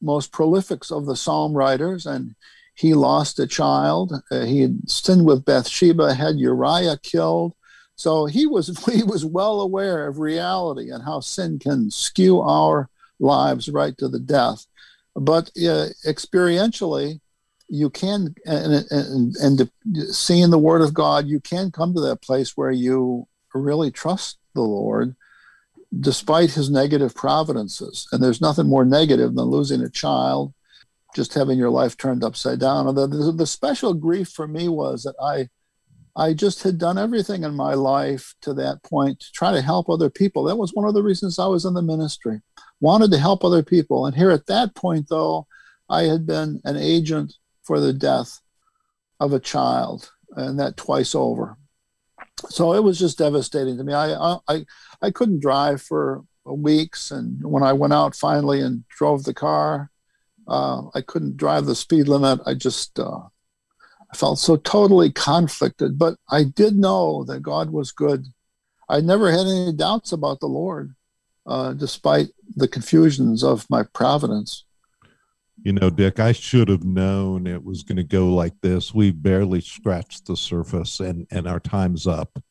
most 0.00 0.32
prolific 0.32 0.82
of 0.90 1.06
the 1.06 1.14
psalm 1.14 1.52
writers, 1.52 2.06
and 2.06 2.34
he 2.74 2.94
lost 2.94 3.38
a 3.38 3.46
child. 3.46 4.12
Uh, 4.30 4.44
he 4.44 4.60
had 4.60 4.88
sinned 4.88 5.26
with 5.26 5.44
Bathsheba, 5.44 6.14
had 6.14 6.38
Uriah 6.38 6.98
killed. 7.02 7.54
So 7.96 8.26
he 8.26 8.46
was 8.46 8.84
he 8.92 9.02
was 9.02 9.24
well 9.24 9.60
aware 9.60 10.06
of 10.06 10.18
reality 10.18 10.90
and 10.90 11.04
how 11.04 11.20
sin 11.20 11.58
can 11.58 11.90
skew 11.90 12.40
our 12.40 12.88
lives 13.20 13.68
right 13.68 13.96
to 13.98 14.08
the 14.08 14.20
death. 14.20 14.66
But 15.14 15.48
uh, 15.58 15.92
experientially, 16.06 17.20
you 17.68 17.90
can 17.90 18.34
and, 18.46 18.84
and, 18.90 19.36
and 19.36 19.70
seeing 20.14 20.50
the 20.50 20.58
Word 20.58 20.82
of 20.82 20.94
God, 20.94 21.26
you 21.26 21.40
can 21.40 21.70
come 21.70 21.94
to 21.94 22.00
that 22.00 22.22
place 22.22 22.56
where 22.56 22.70
you 22.70 23.26
really 23.54 23.90
trust 23.90 24.38
the 24.54 24.62
Lord, 24.62 25.14
despite 26.00 26.52
His 26.52 26.70
negative 26.70 27.14
providences. 27.14 28.08
And 28.10 28.22
there's 28.22 28.40
nothing 28.40 28.66
more 28.66 28.84
negative 28.84 29.34
than 29.34 29.44
losing 29.44 29.82
a 29.82 29.90
child 29.90 30.54
just 31.14 31.34
having 31.34 31.58
your 31.58 31.70
life 31.70 31.96
turned 31.96 32.24
upside 32.24 32.60
down. 32.60 32.86
And 32.86 32.96
the, 32.96 33.06
the, 33.06 33.32
the, 33.32 33.46
special 33.46 33.94
grief 33.94 34.28
for 34.28 34.48
me 34.48 34.68
was 34.68 35.02
that 35.02 35.14
I, 35.22 35.48
I 36.20 36.34
just 36.34 36.62
had 36.62 36.78
done 36.78 36.98
everything 36.98 37.44
in 37.44 37.54
my 37.54 37.74
life 37.74 38.34
to 38.42 38.54
that 38.54 38.82
point 38.82 39.20
to 39.20 39.26
try 39.32 39.52
to 39.52 39.62
help 39.62 39.88
other 39.88 40.10
people. 40.10 40.44
That 40.44 40.56
was 40.56 40.72
one 40.72 40.86
of 40.86 40.94
the 40.94 41.02
reasons 41.02 41.38
I 41.38 41.46
was 41.46 41.64
in 41.64 41.74
the 41.74 41.82
ministry, 41.82 42.40
wanted 42.80 43.10
to 43.12 43.18
help 43.18 43.44
other 43.44 43.62
people. 43.62 44.06
And 44.06 44.16
here 44.16 44.30
at 44.30 44.46
that 44.46 44.74
point, 44.74 45.06
though, 45.08 45.46
I 45.88 46.04
had 46.04 46.26
been 46.26 46.60
an 46.64 46.76
agent 46.76 47.34
for 47.62 47.78
the 47.78 47.92
death 47.92 48.40
of 49.20 49.32
a 49.32 49.40
child, 49.40 50.10
and 50.32 50.58
that 50.58 50.76
twice 50.76 51.14
over. 51.14 51.56
So 52.48 52.72
it 52.72 52.82
was 52.82 52.98
just 52.98 53.18
devastating 53.18 53.76
to 53.76 53.84
me. 53.84 53.92
I, 53.92 54.38
I, 54.48 54.64
I 55.00 55.10
couldn't 55.10 55.40
drive 55.40 55.80
for 55.80 56.24
weeks, 56.44 57.10
and 57.10 57.44
when 57.44 57.62
I 57.62 57.72
went 57.72 57.92
out 57.92 58.16
finally 58.16 58.60
and 58.60 58.84
drove 58.88 59.24
the 59.24 59.34
car, 59.34 59.91
uh, 60.48 60.82
I 60.94 61.00
couldn't 61.00 61.36
drive 61.36 61.66
the 61.66 61.74
speed 61.74 62.08
limit. 62.08 62.40
I 62.46 62.54
just 62.54 62.98
uh, 62.98 63.20
I 64.12 64.16
felt 64.16 64.38
so 64.38 64.56
totally 64.56 65.10
conflicted. 65.10 65.98
But 65.98 66.16
I 66.30 66.44
did 66.44 66.76
know 66.76 67.24
that 67.24 67.40
God 67.42 67.70
was 67.70 67.92
good. 67.92 68.26
I 68.88 69.00
never 69.00 69.30
had 69.30 69.46
any 69.46 69.72
doubts 69.72 70.12
about 70.12 70.40
the 70.40 70.48
Lord, 70.48 70.94
uh, 71.46 71.72
despite 71.72 72.28
the 72.56 72.68
confusions 72.68 73.42
of 73.42 73.68
my 73.70 73.84
providence. 73.94 74.64
You 75.62 75.72
know, 75.72 75.90
Dick, 75.90 76.18
I 76.18 76.32
should 76.32 76.68
have 76.68 76.84
known 76.84 77.46
it 77.46 77.64
was 77.64 77.84
going 77.84 77.96
to 77.96 78.02
go 78.02 78.34
like 78.34 78.60
this. 78.60 78.92
We 78.92 79.12
barely 79.12 79.60
scratched 79.60 80.26
the 80.26 80.36
surface 80.36 80.98
and, 80.98 81.26
and 81.30 81.46
our 81.46 81.60
time's 81.60 82.06
up. 82.06 82.42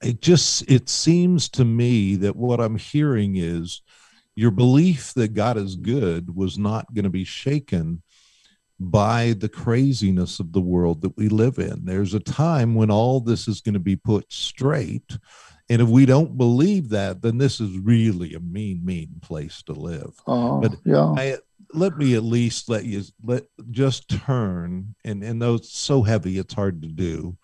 It 0.00 0.20
just 0.20 0.68
it 0.70 0.88
seems 0.88 1.48
to 1.50 1.64
me 1.64 2.16
that 2.16 2.36
what 2.36 2.60
I'm 2.60 2.76
hearing 2.76 3.36
is 3.36 3.82
your 4.34 4.50
belief 4.50 5.12
that 5.14 5.34
God 5.34 5.56
is 5.56 5.76
good 5.76 6.34
was 6.34 6.58
not 6.58 6.92
going 6.94 7.04
to 7.04 7.10
be 7.10 7.24
shaken 7.24 8.02
by 8.80 9.34
the 9.38 9.48
craziness 9.48 10.40
of 10.40 10.52
the 10.52 10.60
world 10.60 11.02
that 11.02 11.16
we 11.16 11.28
live 11.28 11.58
in. 11.58 11.84
There's 11.84 12.14
a 12.14 12.20
time 12.20 12.74
when 12.74 12.90
all 12.90 13.20
this 13.20 13.46
is 13.46 13.60
going 13.60 13.74
to 13.74 13.80
be 13.80 13.96
put 13.96 14.32
straight. 14.32 15.16
And 15.68 15.80
if 15.80 15.88
we 15.88 16.04
don't 16.04 16.36
believe 16.36 16.88
that, 16.88 17.22
then 17.22 17.38
this 17.38 17.60
is 17.60 17.78
really 17.78 18.34
a 18.34 18.40
mean, 18.40 18.84
mean 18.84 19.20
place 19.22 19.62
to 19.64 19.72
live. 19.72 20.12
Uh, 20.26 20.56
but 20.56 20.74
yeah. 20.84 21.14
I, 21.16 21.36
let 21.72 21.96
me 21.96 22.14
at 22.14 22.24
least 22.24 22.68
let 22.68 22.84
you 22.84 23.02
let 23.22 23.44
just 23.70 24.08
turn 24.08 24.94
and 25.04 25.22
and 25.22 25.40
though 25.40 25.54
it's 25.54 25.78
so 25.78 26.02
heavy 26.02 26.38
it's 26.38 26.54
hard 26.54 26.82
to 26.82 26.88
do 26.88 27.36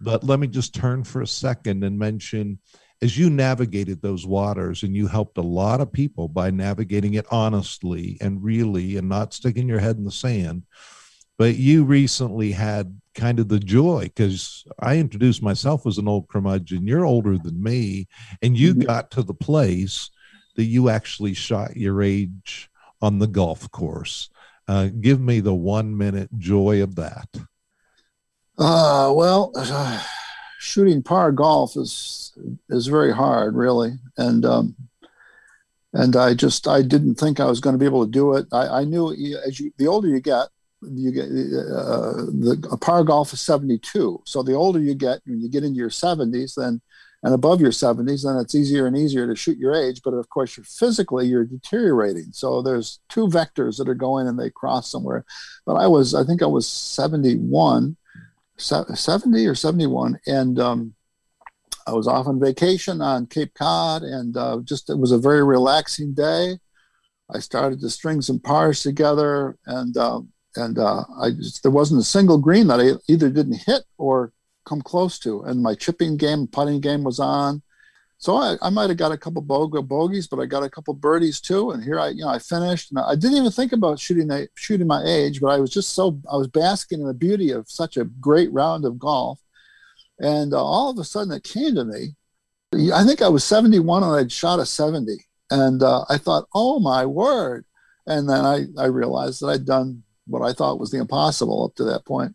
but 0.00 0.24
let 0.24 0.40
me 0.40 0.46
just 0.46 0.74
turn 0.74 1.04
for 1.04 1.22
a 1.22 1.26
second 1.26 1.82
and 1.84 1.98
mention 1.98 2.58
as 3.02 3.18
you 3.18 3.28
navigated 3.28 4.00
those 4.00 4.24
waters 4.24 4.84
and 4.84 4.94
you 4.94 5.08
helped 5.08 5.36
a 5.36 5.42
lot 5.42 5.80
of 5.80 5.92
people 5.92 6.28
by 6.28 6.50
navigating 6.50 7.14
it 7.14 7.26
honestly 7.30 8.16
and 8.20 8.42
really 8.42 8.96
and 8.96 9.08
not 9.08 9.34
sticking 9.34 9.68
your 9.68 9.80
head 9.80 9.96
in 9.96 10.04
the 10.04 10.10
sand 10.10 10.62
but 11.36 11.56
you 11.56 11.82
recently 11.82 12.52
had 12.52 13.00
kind 13.14 13.40
of 13.40 13.48
the 13.48 13.58
joy 13.58 14.04
because 14.04 14.64
i 14.78 14.96
introduced 14.96 15.42
myself 15.42 15.86
as 15.86 15.98
an 15.98 16.08
old 16.08 16.28
curmudgeon. 16.28 16.86
You're 16.86 17.04
older 17.04 17.36
than 17.36 17.62
me 17.62 18.06
and 18.40 18.56
you 18.56 18.72
mm-hmm. 18.74 18.86
got 18.86 19.10
to 19.12 19.22
the 19.22 19.34
place 19.34 20.10
that 20.56 20.64
you 20.64 20.88
actually 20.88 21.34
shot 21.34 21.76
your 21.76 22.02
age 22.02 22.70
on 23.00 23.18
the 23.18 23.26
golf 23.26 23.70
course. 23.70 24.30
Uh, 24.68 24.88
give 25.00 25.20
me 25.20 25.40
the 25.40 25.54
one 25.54 25.96
minute 25.96 26.30
joy 26.38 26.82
of 26.82 26.94
that. 26.94 27.28
Uh, 28.56 29.12
well 29.14 29.50
uh, 29.56 30.02
shooting 30.62 31.02
par 31.02 31.32
golf 31.32 31.76
is 31.76 32.32
is 32.70 32.86
very 32.86 33.12
hard, 33.12 33.56
really, 33.56 33.98
and 34.16 34.44
um, 34.44 34.76
and 35.92 36.14
I 36.14 36.34
just 36.34 36.68
I 36.68 36.82
didn't 36.82 37.16
think 37.16 37.40
I 37.40 37.46
was 37.46 37.60
going 37.60 37.74
to 37.74 37.78
be 37.78 37.86
able 37.86 38.04
to 38.04 38.10
do 38.10 38.34
it. 38.34 38.46
I, 38.52 38.80
I 38.80 38.84
knew 38.84 39.10
as 39.44 39.58
you 39.58 39.72
the 39.76 39.88
older 39.88 40.08
you 40.08 40.20
get, 40.20 40.48
you 40.82 41.10
get 41.10 41.24
uh, 41.24 42.30
the 42.30 42.68
a 42.70 42.76
par 42.76 43.02
golf 43.02 43.32
is 43.32 43.40
72. 43.40 44.22
So 44.24 44.42
the 44.42 44.54
older 44.54 44.78
you 44.78 44.94
get, 44.94 45.20
when 45.26 45.40
you 45.40 45.50
get 45.50 45.64
into 45.64 45.78
your 45.78 45.90
70s, 45.90 46.54
then 46.54 46.80
and 47.24 47.34
above 47.34 47.60
your 47.60 47.70
70s, 47.70 48.24
then 48.24 48.36
it's 48.36 48.54
easier 48.54 48.86
and 48.86 48.96
easier 48.96 49.28
to 49.28 49.36
shoot 49.36 49.56
your 49.56 49.74
age. 49.74 50.00
But 50.04 50.14
of 50.14 50.28
course, 50.28 50.56
you're 50.56 50.64
physically 50.64 51.26
you're 51.26 51.44
deteriorating. 51.44 52.28
So 52.32 52.62
there's 52.62 53.00
two 53.08 53.26
vectors 53.26 53.78
that 53.78 53.88
are 53.88 53.94
going 53.94 54.28
and 54.28 54.38
they 54.38 54.50
cross 54.50 54.90
somewhere. 54.90 55.24
But 55.66 55.74
I 55.74 55.88
was 55.88 56.14
I 56.14 56.22
think 56.22 56.40
I 56.40 56.46
was 56.46 56.68
71 56.68 57.96
70 58.62 59.46
or 59.46 59.54
71 59.54 60.18
and 60.26 60.58
um, 60.58 60.94
i 61.86 61.92
was 61.92 62.06
off 62.06 62.26
on 62.26 62.40
vacation 62.40 63.00
on 63.00 63.26
cape 63.26 63.54
cod 63.54 64.02
and 64.02 64.36
uh, 64.36 64.58
just 64.64 64.90
it 64.90 64.98
was 64.98 65.12
a 65.12 65.18
very 65.18 65.44
relaxing 65.44 66.14
day. 66.14 66.58
I 67.34 67.38
started 67.38 67.80
to 67.80 67.88
string 67.88 68.20
some 68.20 68.40
pars 68.40 68.82
together 68.82 69.56
and 69.66 69.96
uh, 69.96 70.20
and 70.56 70.78
uh, 70.78 71.04
i 71.20 71.30
just, 71.30 71.62
there 71.62 71.72
wasn't 71.72 72.00
a 72.00 72.04
single 72.04 72.38
green 72.38 72.66
that 72.68 72.80
i 72.80 72.92
either 73.08 73.30
didn't 73.30 73.64
hit 73.66 73.82
or 73.98 74.32
come 74.64 74.82
close 74.82 75.18
to 75.20 75.42
and 75.42 75.62
my 75.62 75.74
chipping 75.74 76.16
game 76.16 76.46
putting 76.46 76.80
game 76.80 77.04
was 77.04 77.18
on 77.18 77.62
so 78.22 78.36
I, 78.36 78.56
I 78.62 78.70
might 78.70 78.88
have 78.88 78.98
got 78.98 79.10
a 79.10 79.18
couple 79.18 79.42
bogeys, 79.42 80.28
but 80.28 80.38
I 80.38 80.46
got 80.46 80.62
a 80.62 80.70
couple 80.70 80.94
birdies 80.94 81.40
too. 81.40 81.72
And 81.72 81.82
here 81.82 81.98
I, 81.98 82.10
you 82.10 82.22
know, 82.22 82.28
I 82.28 82.38
finished. 82.38 82.92
And 82.92 83.00
I 83.00 83.16
didn't 83.16 83.36
even 83.36 83.50
think 83.50 83.72
about 83.72 83.98
shooting 83.98 84.30
shooting 84.54 84.86
my 84.86 85.02
age, 85.04 85.40
but 85.40 85.48
I 85.48 85.58
was 85.58 85.70
just 85.70 85.92
so 85.92 86.20
I 86.30 86.36
was 86.36 86.46
basking 86.46 87.00
in 87.00 87.08
the 87.08 87.14
beauty 87.14 87.50
of 87.50 87.68
such 87.68 87.96
a 87.96 88.04
great 88.04 88.52
round 88.52 88.84
of 88.84 88.96
golf. 88.96 89.40
And 90.20 90.54
uh, 90.54 90.64
all 90.64 90.90
of 90.90 90.98
a 90.98 91.04
sudden, 91.04 91.32
it 91.32 91.42
came 91.42 91.74
to 91.74 91.84
me. 91.84 92.14
I 92.92 93.04
think 93.04 93.22
I 93.22 93.28
was 93.28 93.42
71 93.42 94.04
and 94.04 94.12
I'd 94.12 94.30
shot 94.30 94.60
a 94.60 94.66
70, 94.66 95.16
and 95.50 95.82
uh, 95.82 96.04
I 96.08 96.16
thought, 96.16 96.46
oh 96.54 96.78
my 96.78 97.04
word! 97.04 97.64
And 98.06 98.28
then 98.28 98.44
I 98.44 98.66
I 98.78 98.86
realized 98.86 99.40
that 99.40 99.48
I'd 99.48 99.66
done 99.66 100.04
what 100.32 100.42
I 100.42 100.52
thought 100.52 100.80
was 100.80 100.90
the 100.90 100.98
impossible 100.98 101.64
up 101.64 101.74
to 101.76 101.84
that 101.84 102.04
point. 102.04 102.34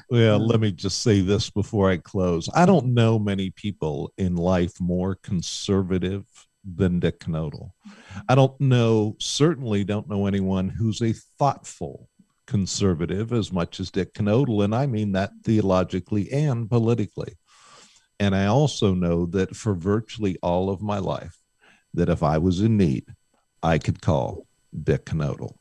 well, 0.10 0.38
let 0.38 0.60
me 0.60 0.70
just 0.70 1.02
say 1.02 1.20
this 1.20 1.50
before 1.50 1.90
I 1.90 1.96
close. 1.96 2.48
I 2.54 2.64
don't 2.64 2.94
know 2.94 3.18
many 3.18 3.50
people 3.50 4.12
in 4.16 4.36
life 4.36 4.80
more 4.80 5.16
conservative 5.16 6.24
than 6.64 7.00
Dick 7.00 7.20
Knodel. 7.20 7.72
I 8.28 8.34
don't 8.34 8.58
know, 8.60 9.16
certainly 9.18 9.82
don't 9.82 10.08
know 10.08 10.26
anyone 10.26 10.68
who's 10.68 11.02
a 11.02 11.12
thoughtful 11.38 12.08
conservative 12.46 13.32
as 13.32 13.52
much 13.52 13.80
as 13.80 13.90
Dick 13.90 14.14
Knodel, 14.14 14.64
and 14.64 14.74
I 14.74 14.86
mean 14.86 15.12
that 15.12 15.32
theologically 15.44 16.30
and 16.32 16.70
politically. 16.70 17.34
And 18.20 18.36
I 18.36 18.46
also 18.46 18.94
know 18.94 19.26
that 19.26 19.56
for 19.56 19.74
virtually 19.74 20.38
all 20.42 20.70
of 20.70 20.80
my 20.80 20.98
life, 20.98 21.36
that 21.94 22.08
if 22.08 22.22
I 22.22 22.38
was 22.38 22.60
in 22.60 22.76
need, 22.76 23.06
I 23.62 23.78
could 23.78 24.00
call 24.00 24.46
Dick 24.84 25.06
Knodel. 25.06 25.56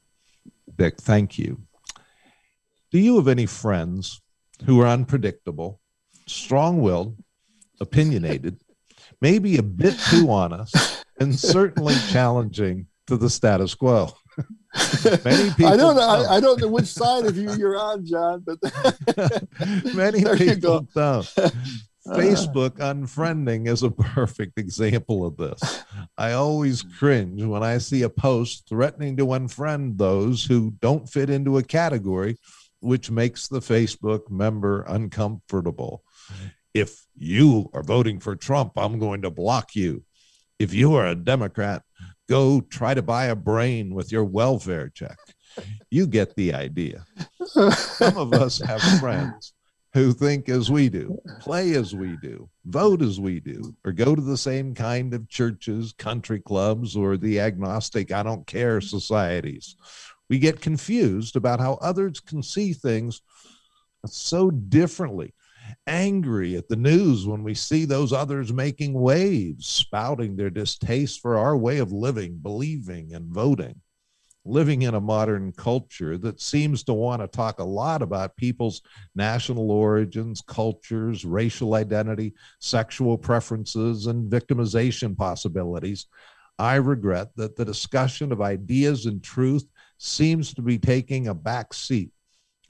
Thank 0.90 1.38
you. 1.38 1.62
Do 2.92 3.00
you 3.00 3.18
have 3.18 3.28
any 3.28 3.46
friends 3.46 4.22
who 4.66 4.82
are 4.82 4.88
unpredictable, 4.88 5.80
strong 6.28 6.82
willed, 6.82 7.18
opinionated, 7.80 8.60
maybe 9.22 9.58
a 9.58 9.64
bit 9.64 9.98
too 10.10 10.30
honest, 10.30 11.06
and 11.20 11.38
certainly 11.38 11.96
challenging 12.10 12.88
to 13.08 13.18
the 13.18 13.30
status 13.30 13.76
quo? 13.76 14.12
many 15.26 15.50
people 15.52 15.68
I 15.68 15.78
don't 15.78 15.96
know. 15.96 16.02
I, 16.02 16.38
I, 16.38 16.40
don't 16.40 16.60
know 16.62 16.70
which 16.70 16.86
side 16.86 17.26
of 17.26 17.36
you 17.36 17.54
you're 17.56 17.78
on, 17.78 18.06
John, 18.06 18.46
but 18.46 18.60
many 19.94 20.24
people 20.38 20.88
don't. 20.96 21.34
Uh. 22.08 22.16
Facebook 22.16 22.78
unfriending 22.78 23.68
is 23.68 23.84
a 23.84 23.92
perfect 23.92 24.58
example 24.58 25.26
of 25.26 25.38
this. 25.38 25.84
I 26.18 26.34
always 26.34 26.82
cringe 27.00 27.44
when 27.44 27.64
I 27.64 27.78
see 27.78 28.02
a 28.02 28.10
post 28.10 28.68
threatening 28.68 29.18
to 29.18 29.28
unfriend 29.28 29.98
those 29.98 30.44
who 30.44 30.72
don't 30.80 31.08
fit 31.08 31.30
into 31.30 31.58
a 31.58 31.64
category, 31.64 32.38
which 32.80 33.12
makes 33.12 33.48
the 33.48 33.60
Facebook 33.60 34.32
member 34.32 34.84
uncomfortable. 34.88 36.04
If 36.74 37.06
you 37.16 37.70
are 37.74 37.84
voting 37.84 38.20
for 38.20 38.36
Trump, 38.36 38.74
I'm 38.78 38.98
going 38.98 39.22
to 39.22 39.30
block 39.30 39.76
you. 39.76 40.04
If 40.58 40.74
you 40.74 40.96
are 40.96 41.08
a 41.08 41.16
Democrat, 41.16 41.84
go 42.28 42.62
try 42.62 42.94
to 42.94 43.02
buy 43.02 43.26
a 43.26 43.36
brain 43.36 43.94
with 43.94 44.12
your 44.12 44.24
welfare 44.24 44.90
check. 44.90 45.18
You 45.90 46.08
get 46.08 46.36
the 46.36 46.54
idea. 46.54 47.06
Some 47.46 48.18
of 48.18 48.34
us 48.34 48.60
have 48.62 48.82
friends 49.00 49.54
who 49.94 50.14
think 50.14 50.48
as 50.48 50.72
we 50.72 50.90
do, 50.90 51.20
play 51.40 51.74
as 51.74 51.94
we 51.94 52.16
do, 52.22 52.50
vote 52.66 53.02
as 53.02 53.20
we 53.20 53.40
do, 53.40 53.76
or 53.86 53.92
go 53.92 54.16
to 54.16 54.22
the 54.22 54.38
same 54.38 54.74
kind 54.74 55.14
of 55.14 55.28
churches, 55.28 55.94
country 55.94 56.40
clubs, 56.40 56.96
or 56.96 57.18
the 57.18 57.40
agnostic, 57.40 58.12
I 58.12 58.24
don't 58.24 58.48
care 58.48 58.80
societies. 58.80 59.76
We 60.30 60.40
get 60.40 60.62
confused 60.62 61.36
about 61.36 61.60
how 61.60 61.74
others 61.82 62.22
can 62.22 62.42
see 62.42 62.74
things 62.74 63.22
so 64.06 64.50
differently. 64.50 65.34
Angry 65.88 66.56
at 66.56 66.70
the 66.70 66.76
news 66.76 67.28
when 67.28 67.44
we 67.44 67.54
see 67.54 67.86
those 67.86 68.14
others 68.14 68.52
making 68.52 68.94
waves, 68.94 69.68
spouting 69.68 70.36
their 70.36 70.50
distaste 70.50 71.22
for 71.22 71.38
our 71.38 71.56
way 71.56 71.80
of 71.80 71.92
living, 71.92 72.40
believing, 72.42 73.14
and 73.14 73.26
voting 73.26 73.81
living 74.44 74.82
in 74.82 74.96
a 74.96 75.02
modern 75.02 75.52
culture 75.52 76.18
that 76.18 76.42
seems 76.42 76.84
to 76.84 76.94
want 76.94 77.22
to 77.22 77.28
talk 77.28 77.60
a 77.60 77.64
lot 77.64 78.02
about 78.02 78.36
people's 78.38 78.82
national 79.16 79.70
origins, 79.70 80.42
cultures, 80.42 81.24
racial 81.26 81.76
identity, 81.76 82.34
sexual 82.60 83.18
preferences, 83.18 84.08
and 84.08 84.32
victimization 84.32 85.16
possibilities, 85.16 86.08
I 86.58 86.76
regret 86.76 87.30
that 87.38 87.56
the 87.56 87.66
discussion 87.66 88.32
of 88.32 88.42
ideas 88.42 89.06
and 89.06 89.24
truth 89.24 89.66
seems 89.98 90.54
to 90.56 90.62
be 90.62 90.78
taking 90.78 91.28
a 91.28 91.34
back 91.34 91.74
seat. 91.74 92.12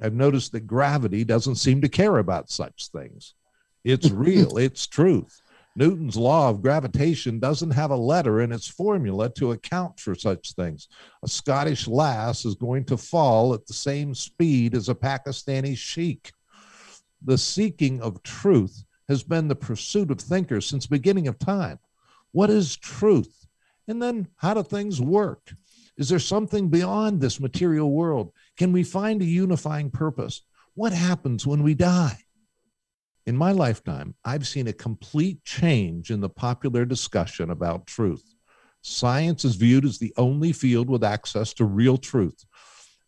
I've 0.02 0.14
noticed 0.14 0.52
that 0.54 0.68
gravity 0.68 1.24
doesn't 1.24 1.56
seem 1.56 1.82
to 1.82 1.90
care 1.90 2.18
about 2.18 2.50
such 2.50 2.88
things. 2.88 3.34
It's 3.84 4.10
real, 4.12 4.58
it's 4.58 4.88
truth. 4.88 5.41
Newton's 5.76 6.18
law 6.18 6.50
of 6.50 6.62
gravitation 6.62 7.40
doesn't 7.40 7.72
have 7.72 7.92
a 7.92 7.96
letter 7.96 8.42
in 8.42 8.52
its 8.52 8.68
formula 8.68 9.30
to 9.30 9.52
account 9.52 10.00
for 10.00 10.14
such 10.16 10.54
things. 10.54 10.90
A 11.24 11.28
Scottish 11.28 11.88
lass 11.88 12.44
is 12.44 12.56
going 12.56 12.84
to 12.86 12.98
fall 12.98 13.54
at 13.54 13.66
the 13.66 13.74
same 13.74 14.14
speed 14.14 14.76
as 14.76 14.90
a 14.90 14.96
Pakistani 14.96 15.78
sheik. 15.78 16.34
The 17.24 17.38
seeking 17.38 18.02
of 18.02 18.22
truth 18.24 18.84
has 19.08 19.24
been 19.24 19.48
the 19.48 19.56
pursuit 19.56 20.12
of 20.12 20.20
thinkers 20.20 20.66
since 20.66 20.88
beginning 20.88 21.28
of 21.28 21.40
time. 21.40 21.80
What 22.34 22.50
is 22.50 22.76
truth? 22.76 23.48
And 23.88 24.02
then 24.02 24.28
how 24.38 24.54
do 24.54 24.64
things 24.64 25.02
work? 25.02 25.54
Is 25.98 26.10
there 26.10 26.20
something 26.20 26.70
beyond 26.70 27.22
this 27.22 27.40
material 27.40 27.92
world? 27.92 28.32
Can 28.58 28.72
we 28.72 28.84
find 28.84 29.22
a 29.22 29.26
unifying 29.26 29.90
purpose? 29.90 30.42
What 30.74 30.94
happens 30.94 31.46
when 31.46 31.64
we 31.64 31.76
die? 31.76 32.18
In 33.28 33.38
my 33.38 33.52
lifetime, 33.52 34.16
I've 34.26 34.48
seen 34.48 34.68
a 34.68 34.74
complete 34.74 35.44
change 35.46 36.10
in 36.10 36.22
the 36.22 36.30
popular 36.30 36.86
discussion 36.86 37.52
about 37.52 37.86
truth. 37.86 38.24
Science 38.82 39.46
is 39.46 39.56
viewed 39.56 39.86
as 39.86 40.00
the 40.00 40.14
only 40.18 40.52
field 40.52 40.90
with 40.90 41.04
access 41.04 41.54
to 41.54 41.66
real 41.66 41.98
truth, 41.98 42.44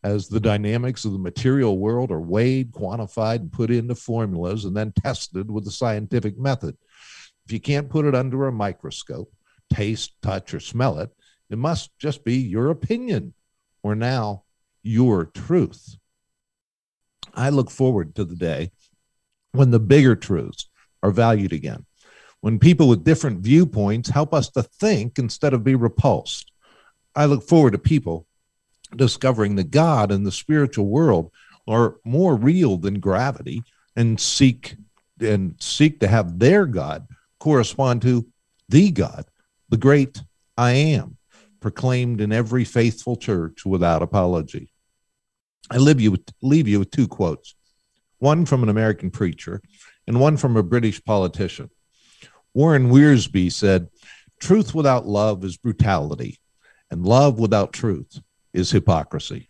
as 0.04 0.28
the 0.28 0.40
dynamics 0.40 1.04
of 1.04 1.14
the 1.14 1.20
material 1.20 1.80
world 1.80 2.12
are 2.12 2.22
weighed, 2.22 2.72
quantified, 2.72 3.38
and 3.38 3.52
put 3.52 3.72
into 3.72 3.96
formulas 3.96 4.66
and 4.66 4.78
then 4.78 4.92
tested 4.92 5.50
with 5.50 5.66
the 5.66 5.72
scientific 5.72 6.38
method. 6.38 6.78
If 7.46 7.52
you 7.52 7.60
can't 7.60 7.90
put 7.90 8.06
it 8.06 8.14
under 8.14 8.48
a 8.48 8.52
microscope, 8.52 9.34
taste, 9.74 10.14
touch, 10.22 10.54
or 10.54 10.60
smell 10.60 11.00
it, 11.00 11.10
it 11.50 11.58
must 11.58 11.98
just 11.98 12.24
be 12.24 12.38
your 12.38 12.70
opinion 12.70 13.34
or 13.82 13.96
now 13.96 14.44
your 14.84 15.26
truth. 15.26 15.98
I 17.34 17.50
look 17.50 17.72
forward 17.72 18.14
to 18.16 18.26
the 18.26 18.36
day 18.36 18.72
when 19.54 19.72
the 19.72 19.80
bigger 19.80 20.16
truths 20.16 20.68
are 21.02 21.12
valued 21.12 21.54
again, 21.54 21.86
when 22.42 22.60
people 22.60 22.88
with 22.88 23.04
different 23.04 23.40
viewpoints 23.40 24.10
help 24.10 24.34
us 24.34 24.50
to 24.50 24.64
think 24.64 25.18
instead 25.18 25.54
of 25.54 25.64
be 25.64 25.76
repulsed. 25.76 26.52
I 27.16 27.26
look 27.26 27.44
forward 27.44 27.72
to 27.72 27.80
people 27.80 28.28
discovering 28.96 29.56
that 29.56 29.72
God 29.72 30.12
and 30.12 30.26
the 30.26 30.32
spiritual 30.32 30.88
world 30.88 31.32
are 31.68 31.96
more 32.04 32.36
real 32.36 32.78
than 32.78 33.00
gravity 33.00 33.64
and 33.96 34.20
seek 34.20 34.76
and 35.20 35.56
seek 35.60 36.00
to 36.00 36.08
have 36.08 36.40
their 36.40 36.66
God 36.66 37.08
correspond 37.40 38.02
to 38.02 38.28
the 38.68 38.92
God, 38.92 39.26
the 39.70 39.78
great 39.78 40.22
I 40.58 40.72
am, 40.72 41.18
proclaimed 41.60 42.20
in 42.20 42.32
every 42.32 42.66
faithful 42.66 43.16
church 43.16 43.66
without 43.66 44.02
apology. 44.02 44.72
I 45.70 45.78
leave 45.78 46.02
you 46.02 46.12
with, 46.12 46.26
leave 46.42 46.68
you 46.68 46.80
with 46.80 46.92
two 46.92 47.08
quotes 47.08 47.56
one 48.24 48.46
from 48.46 48.64
an 48.64 48.70
American 48.70 49.12
preacher 49.12 49.62
and 50.08 50.18
one 50.18 50.38
from 50.38 50.56
a 50.56 50.64
British 50.64 51.04
politician. 51.04 51.70
Warren 52.54 52.90
Wiersbe 52.90 53.52
said, 53.52 53.90
Truth 54.40 54.74
without 54.74 55.06
love 55.06 55.44
is 55.44 55.58
brutality, 55.58 56.40
and 56.90 57.06
love 57.06 57.38
without 57.38 57.74
truth 57.74 58.22
is 58.54 58.72
hypocrisy. 58.72 59.50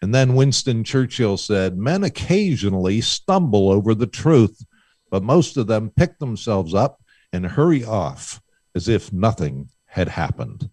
And 0.00 0.14
then 0.14 0.34
Winston 0.34 0.84
Churchill 0.84 1.36
said, 1.36 1.76
Men 1.76 2.04
occasionally 2.04 3.00
stumble 3.00 3.68
over 3.68 3.94
the 3.94 4.06
truth, 4.06 4.64
but 5.10 5.24
most 5.24 5.56
of 5.56 5.66
them 5.66 5.90
pick 5.90 6.18
themselves 6.18 6.74
up 6.74 7.02
and 7.32 7.44
hurry 7.44 7.84
off 7.84 8.40
as 8.76 8.88
if 8.88 9.12
nothing 9.12 9.68
had 9.86 10.08
happened. 10.08 10.70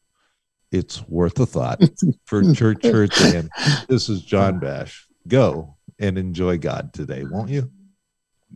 It's 0.72 1.07
worth 1.07 1.39
a 1.39 1.47
thought 1.47 1.82
for 2.26 2.53
Church 2.53 2.84
Hurts 2.84 3.34
and 3.34 3.49
this 3.88 4.10
is 4.10 4.22
John 4.22 4.60
Bash. 4.60 5.07
Go 5.28 5.78
and 6.00 6.18
enjoy 6.18 6.58
God 6.58 6.93
today, 6.93 7.24
won't 7.24 7.50
you? 7.50 7.70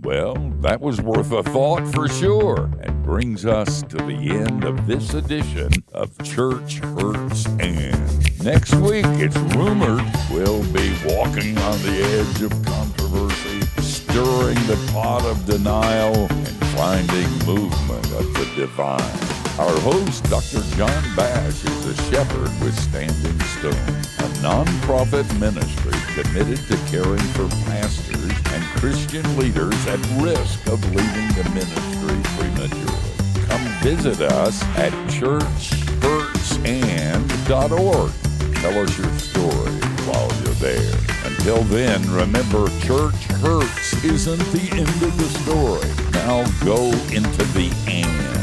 Well, 0.01 0.33
that 0.61 0.81
was 0.81 1.01
worth 1.01 1.31
a 1.31 1.43
thought 1.43 1.87
for 1.93 2.07
sure, 2.07 2.71
and 2.81 3.03
brings 3.03 3.45
us 3.45 3.83
to 3.83 3.97
the 3.97 4.15
end 4.31 4.63
of 4.63 4.87
this 4.87 5.13
edition 5.13 5.69
of 5.93 6.17
Church 6.23 6.79
Hurts 6.79 7.45
and. 7.59 8.43
Next 8.43 8.73
week, 8.75 9.05
it's 9.05 9.37
rumored 9.55 10.03
we'll 10.31 10.63
be 10.73 10.93
walking 11.05 11.57
on 11.59 11.79
the 11.83 12.01
edge 12.01 12.41
of 12.41 12.51
controversy, 12.65 13.61
stirring 13.81 14.55
the 14.65 14.89
pot 14.91 15.23
of 15.25 15.45
denial, 15.45 16.27
and 16.29 16.65
finding 16.75 17.29
movement 17.45 18.05
of 18.13 18.33
the 18.33 18.51
divine. 18.55 19.32
Our 19.59 19.79
host, 19.81 20.23
Dr. 20.31 20.63
John 20.75 21.15
Bash, 21.15 21.63
is 21.63 21.85
a 21.85 21.93
shepherd 22.09 22.49
with 22.59 22.75
Standing 22.75 23.39
Stone, 23.39 23.73
a 24.17 24.27
nonprofit 24.41 25.29
ministry 25.39 25.93
committed 26.15 26.57
to 26.69 26.77
caring 26.89 27.21
for 27.37 27.47
pastors 27.67 28.33
and 28.51 28.63
Christian 28.79 29.23
leaders 29.37 29.85
at 29.85 29.99
risk 30.19 30.65
of 30.65 30.83
leaving 30.95 31.27
the 31.37 31.43
ministry 31.53 32.19
prematurely. 32.35 32.97
Come 33.45 33.63
visit 33.83 34.21
us 34.21 34.63
at 34.75 34.91
churchhurtsand.org. 35.11 38.11
Tell 38.55 38.79
us 38.79 38.97
your 38.97 39.19
story 39.19 39.71
while 40.07 40.31
you're 40.41 40.55
there. 40.55 40.97
Until 41.25 41.61
then, 41.65 42.01
remember, 42.11 42.69
church 42.79 43.25
hurts 43.43 44.03
isn't 44.03 44.43
the 44.51 44.71
end 44.71 45.03
of 45.03 45.15
the 45.15 45.29
story. 45.43 45.91
Now 46.11 46.43
go 46.65 46.91
into 47.13 47.43
the 47.53 47.71
end 47.85 48.09
and 48.09 48.42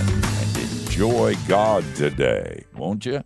enjoy 1.01 1.35
God 1.49 1.83
today, 1.97 2.63
won't 2.77 3.07
you? 3.07 3.25